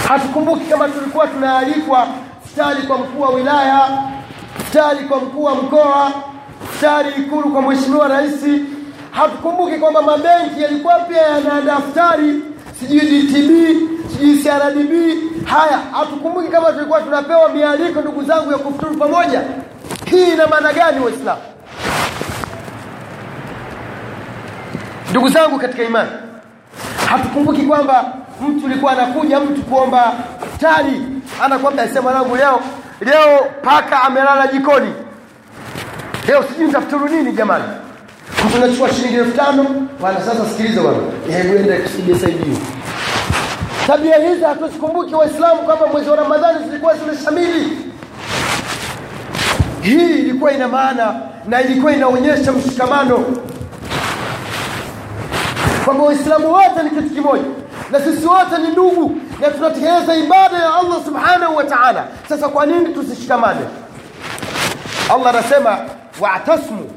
hatukumbuki 0.09 0.65
kama 0.65 0.89
tulikuwa 0.89 1.27
tunaalikwa 1.27 2.07
futari 2.45 2.83
kwa 2.83 2.99
mkuu 2.99 3.21
wa 3.23 3.29
wilaya 3.31 3.89
futari 4.59 5.05
kwa 5.05 5.21
mkuu 5.21 5.43
wa 5.45 5.55
mkoa 5.55 6.13
futari 6.73 7.09
ikulu 7.23 7.51
kwa 7.53 7.63
mheshimiwa 7.63 8.09
rais. 8.09 8.45
Hatukumbuki 9.11 9.77
kwamba 9.77 10.03
mabenki 10.03 10.63
yalikuwa 10.63 10.95
pia 10.99 11.23
yanaandaa 11.23 11.77
futari 11.77 12.43
sijui 12.81 13.01
DTB 13.01 13.51
sijui 14.13 14.39
CRDB 14.43 14.93
haya 15.45 15.79
hatukumbuki 15.93 16.49
kama 16.49 16.73
tulikuwa 16.73 17.01
tunapewa 17.01 17.49
mialiko 17.49 18.01
ndugu 18.01 18.23
zangu 18.25 18.53
ya 18.53 18.59
kufuturu 18.59 18.95
pamoja. 18.97 19.43
Hii 20.11 20.33
ina 20.33 20.47
maana 20.47 20.73
gani 20.73 21.01
waislamu? 21.05 21.41
Ndugu 25.11 25.29
zangu 25.29 25.59
katika 25.59 25.83
imani 25.85 26.11
hatukumbuki 27.11 27.63
kwamba 27.63 28.05
mtu 28.41 28.67
ulikuwa 28.67 28.93
anakuja 28.93 29.41
mtu 29.41 29.63
kuomba 29.63 30.13
futari 30.53 31.03
anakwambia 31.45 31.85
asema 31.85 32.11
langu 32.13 32.37
leo 32.37 32.61
leo 33.01 33.41
paka 33.63 34.03
amelala 34.03 34.47
jikoni. 34.47 34.93
Leo 36.29 36.43
sijui 36.43 36.67
nitafuturu 36.67 37.09
nini 37.09 37.33
jamani. 37.33 37.65
Mtu 38.47 38.57
anachukua 38.57 38.93
shilingi 38.93 39.15
elfu 39.17 39.37
tano. 39.37 39.65
Bwana 40.01 40.21
sasa 40.21 40.47
sikiliza 40.51 40.81
bwana. 40.83 40.99
Ende 41.31 41.79
kusaidia 41.79 42.57
tabia 43.87 44.17
hizi 44.29 44.45
hatuzikumbuki 44.45 45.15
waislamu 45.15 45.63
kwamba 45.63 45.87
mwezi 45.87 46.11
wa 46.11 46.17
ramadhani 46.17 46.65
zilikuwa 46.65 46.95
zimeshamili. 46.97 47.79
Hii 49.83 50.19
ilikuwa 50.19 50.53
ina 50.53 50.69
maana 50.69 51.15
na 51.49 51.63
ilikuwa 51.63 51.93
inaonyesha 51.93 52.53
mshikamano. 52.53 53.25
Kwamba 55.85 56.05
waislamu 56.05 56.53
wote 56.53 56.83
ni 56.85 56.91
kitu 56.91 57.15
kimoja 57.15 57.45
na 57.91 58.01
sisi 58.01 58.27
wote 58.27 58.59
ni 58.63 58.69
ndugu 58.69 59.17
na 59.41 59.49
tunatekeleza 59.49 60.17
ibada 60.17 60.57
ya 60.59 60.75
allah 60.75 61.05
subhanahu 61.05 61.57
wa 61.57 61.65
taala. 61.65 62.05
Sasa 62.29 62.49
kwa 62.49 62.67
nini 62.67 62.95
tusishikamane? 62.95 63.61
Allah 65.15 65.27
anasema 65.29 65.79
watasmu 66.21 66.91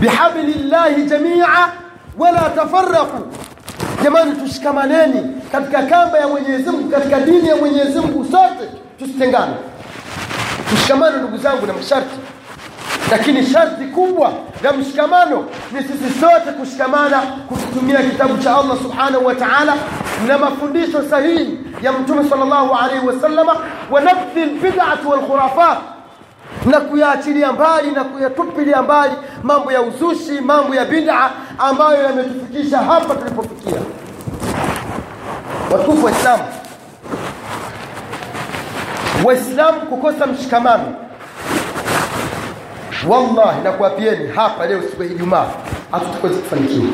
bihabli 0.00 0.54
llahi 0.54 1.02
jamia 1.02 1.48
wala 2.18 2.50
tafaraku 2.56 3.26
jamani 4.04 4.32
tushikamaneni 4.32 5.42
katika 5.52 5.82
kamba 5.82 6.18
ya 6.18 6.28
mwenyezi 6.28 6.70
mungu 6.70 6.90
katika 6.90 7.20
dini 7.20 7.48
ya 7.48 7.56
mwenyezi 7.56 8.00
mungu 8.00 8.24
sote 8.24 8.70
tusitengane. 8.98 9.54
Tushikamane 10.70 11.16
ndugu 11.16 11.36
zangu 11.36 11.66
na 11.66 11.72
masharti. 11.72 12.16
Lakini 13.10 13.46
sharti 13.46 13.84
kubwa 13.84 14.32
la 14.62 14.72
mshikamano 14.72 15.44
ni 15.72 15.82
sisi 15.82 16.20
sote 16.20 16.52
kushikamana 16.60 17.18
kukitumia 17.48 18.02
kitabu 18.02 18.38
cha 18.38 18.56
allah 18.56 18.76
subhanahu 18.82 19.26
wa 19.26 19.34
taala 19.34 19.74
na 20.26 20.38
mafundisho 20.38 21.02
sahihi 21.10 21.58
ya 21.82 21.92
mtume 21.92 22.24
sal 22.30 22.38
llahu 22.38 22.74
alaihi 22.74 23.06
wasallama 23.06 23.56
wa 23.90 24.00
nabdhi 24.00 24.40
lbidati 24.44 25.06
walkhurafat 25.06 25.78
na 26.66 26.80
kuyaachilia 26.80 27.52
mbali 27.52 27.90
na 27.90 28.04
kuyatupilia 28.04 28.82
mbali 28.82 29.12
mambo 29.42 29.72
ya 29.72 29.82
uzushi 29.82 30.40
mambo 30.40 30.74
ya 30.74 30.84
bid'a 30.84 31.30
ambayo 31.58 32.02
yametufikisha 32.02 32.78
hapa 32.78 33.14
tulipofikia. 33.14 33.80
Watukufu 35.72 36.04
waislamu 36.04 36.42
waislamu 39.24 39.80
kukosa 39.80 40.26
mshikamano. 40.26 40.94
Wallahi 43.08 43.60
nakuapieni 43.64 44.28
hapa 44.32 44.66
leo 44.66 44.82
siku 44.82 45.02
ya 45.02 45.08
ijumaa 45.10 45.46
hatutakweza 45.92 46.38
kufanikiwa 46.38 46.86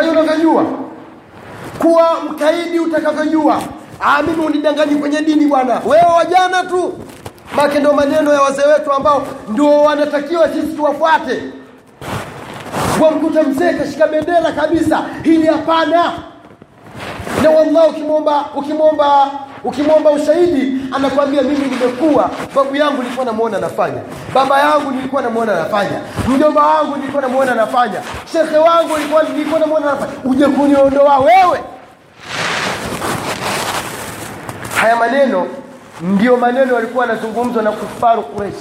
fanya 0.00 0.12
unavyojua 0.20 0.64
kuwa 1.78 2.10
mkaidi 2.30 2.80
utakavyojua 2.80 3.62
mimi 4.26 4.44
unidanganyi 4.46 4.94
kwenye 4.94 5.20
dini 5.22 5.46
bwana. 5.46 5.80
Wewe 5.86 6.12
wajana 6.16 6.62
tu. 6.64 6.92
Make 7.56 7.78
ndo 7.78 7.92
maneno 7.92 8.32
ya 8.32 8.40
wazee 8.42 8.62
wetu 8.66 8.92
ambao 8.92 9.26
ndio 9.48 9.82
wanatakiwa 9.82 10.48
sisi 10.48 10.66
tuwafuate. 10.76 11.42
Wamkuta 13.00 13.42
mzee 13.42 13.72
kashika 13.72 14.06
bendera 14.06 14.52
kabisa. 14.52 15.04
Hili 15.22 15.46
hapana 15.46 16.12
na 17.42 17.50
wallah 17.50 17.88
ukimwomba 17.90 18.44
ukimwomba 18.54 19.30
ukimwomba 19.64 20.10
ushahidi 20.10 20.80
anakwambia 20.94 21.42
mimi 21.42 21.66
nimekuwa 21.66 22.30
babu 22.54 22.76
yangu 22.76 23.02
nilikuwa 23.02 23.26
namuona 23.26 23.56
anafanya 23.56 24.00
baba 24.34 24.58
yangu 24.58 24.90
nilikuwa 24.90 25.22
namuona 25.22 25.52
anafanya 25.52 26.00
mjomba 26.28 26.66
wangu 26.66 26.96
nilikuwa 26.96 27.22
namuona 27.22 27.52
anafanya 27.52 28.00
shekhe 28.32 28.56
wangu 28.56 28.96
nilikuwa 28.98 29.22
nilikuwa 29.22 29.60
namuona 29.60 29.86
anafanya. 29.88 30.12
Uje 30.24 30.46
kuniondoa 30.46 31.18
wewe. 31.18 31.60
Haya 34.80 34.96
maneno 34.96 35.46
ndiyo 36.00 36.36
maneno 36.36 36.74
walikuwa 36.74 37.06
wanazungumzwa 37.06 37.62
na 37.62 37.72
kufaru 37.72 38.22
Quraish. 38.22 38.54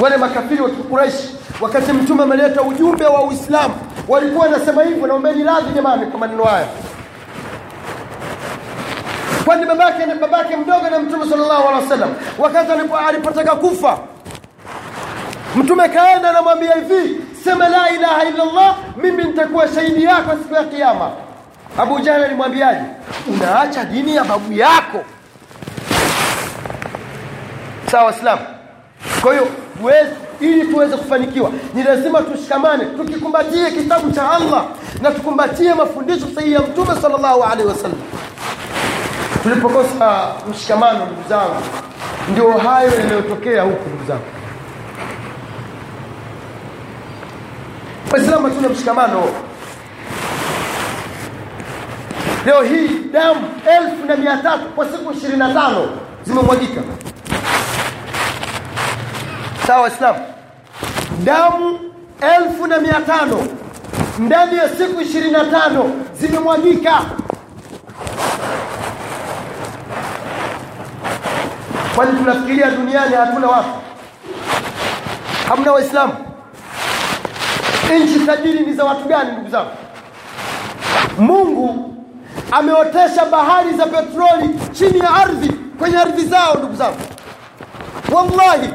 Wale 0.00 0.16
makafiri 0.16 0.62
wa 0.62 0.70
Quraish 0.70 1.14
wakati 1.60 1.92
mtume 1.92 2.22
ameleta 2.22 2.62
ujumbe 2.62 3.04
wa 3.06 3.22
Uislamu 3.22 3.74
walikuwa 4.08 4.46
wanasema 4.46 4.82
hivyo 4.82 5.06
naombeni 5.06 5.44
radhi 5.44 5.72
jamani 5.74 6.06
kwa 6.06 6.20
maneno 6.20 6.44
haya. 6.44 6.66
Kwani 9.44 9.66
babake 9.66 10.06
babake 10.20 10.56
mdogo 10.56 10.90
na 10.90 10.98
mtume 10.98 11.26
sallallahu 11.30 11.68
alaihi 11.68 11.82
wasallam 11.84 12.14
wakati 12.38 12.72
alipotaka 13.08 13.56
kufa 13.56 13.98
mtume 15.56 15.88
kaenda 15.88 16.30
anamwambia 16.30 16.72
hivi 16.74 17.20
sema 17.44 17.68
la 17.68 17.90
ilaha 17.90 18.24
illa 18.24 18.42
Allah 18.42 18.76
mimi 18.96 19.24
nitakuwa 19.24 19.68
shahidi 19.68 20.04
yako 20.04 20.30
siku 20.42 20.54
ya 20.54 20.64
kiyama. 20.64 21.10
Abu 21.78 22.00
jahli 22.00 22.24
alimwambiaje? 22.24 22.80
Unaacha 23.28 23.84
dini 23.84 24.16
ya 24.16 24.24
babu 24.24 24.52
yako. 24.52 25.04
Sawa 27.90 28.10
Islam. 28.12 28.38
Kwa 29.22 29.32
hiyo 29.32 29.48
ili 30.40 30.64
tuweze 30.72 30.96
kufanikiwa 30.96 31.50
ni 31.74 31.82
lazima 31.82 32.22
tushikamane 32.22 32.84
tukikumbatie 32.84 33.70
kitabu 33.70 34.10
cha 34.12 34.30
Allah 34.30 34.64
na 35.02 35.10
tukumbatie 35.10 35.74
mafundisho 35.74 36.26
sahihi 36.34 36.52
ya 36.52 36.60
mtume 36.60 36.94
salllahu 37.02 37.42
alaihi 37.42 37.68
wasallam. 37.68 37.98
Tulipokosa 39.42 40.26
mshikamano 40.50 41.04
ndugu 41.06 41.28
zangu 41.28 41.54
ndio 42.32 42.52
hayo 42.52 42.90
yanayotokea 43.00 43.62
huku 43.62 43.88
ndugu 43.88 44.04
zangu. 44.08 44.24
Waislamu 48.12 48.46
hatuna 48.46 48.68
mshikamano. 48.68 49.22
Leo 52.46 52.62
hii 52.62 52.88
damu 53.12 53.40
elfu 53.80 54.06
na 54.06 54.16
mia 54.16 54.36
tatu 54.36 54.64
kwa 54.64 54.86
siku 54.86 55.12
ishirini 55.12 55.38
na 55.38 55.54
tano 55.54 55.88
zimemwagika 56.24 56.80
sawa 59.66 59.80
waislamu 59.82 60.18
damu 61.24 61.78
elfu 62.20 62.66
na 62.66 62.78
mia 62.78 63.00
tano. 63.00 63.46
Ndani 64.18 64.56
ya 64.58 64.68
siku 64.68 65.00
ishirini 65.00 65.30
na 65.32 65.44
tano 65.44 65.90
zimemwagika. 66.20 67.02
Kwani 71.96 72.18
tunafikiria 72.18 72.70
duniani 72.70 73.14
hatuna 73.14 73.46
watu? 73.48 73.68
Hamna 75.48 75.72
waislamu? 75.72 76.12
Nchi 78.00 78.20
tajiri 78.26 78.66
ni 78.66 78.72
za 78.72 78.84
watu 78.84 79.08
gani 79.08 79.32
ndugu 79.32 79.48
zangu? 79.48 79.70
Mungu 81.18 81.94
ameotesha 82.52 83.24
bahari 83.24 83.72
za 83.76 83.86
petroli 83.86 84.50
chini 84.72 84.98
ya 84.98 85.10
ardhi 85.14 85.52
kwenye 85.78 85.96
ardhi 85.96 86.24
zao 86.24 86.54
ndugu 86.54 86.74
zangu. 86.76 86.98
Wallahi 88.12 88.68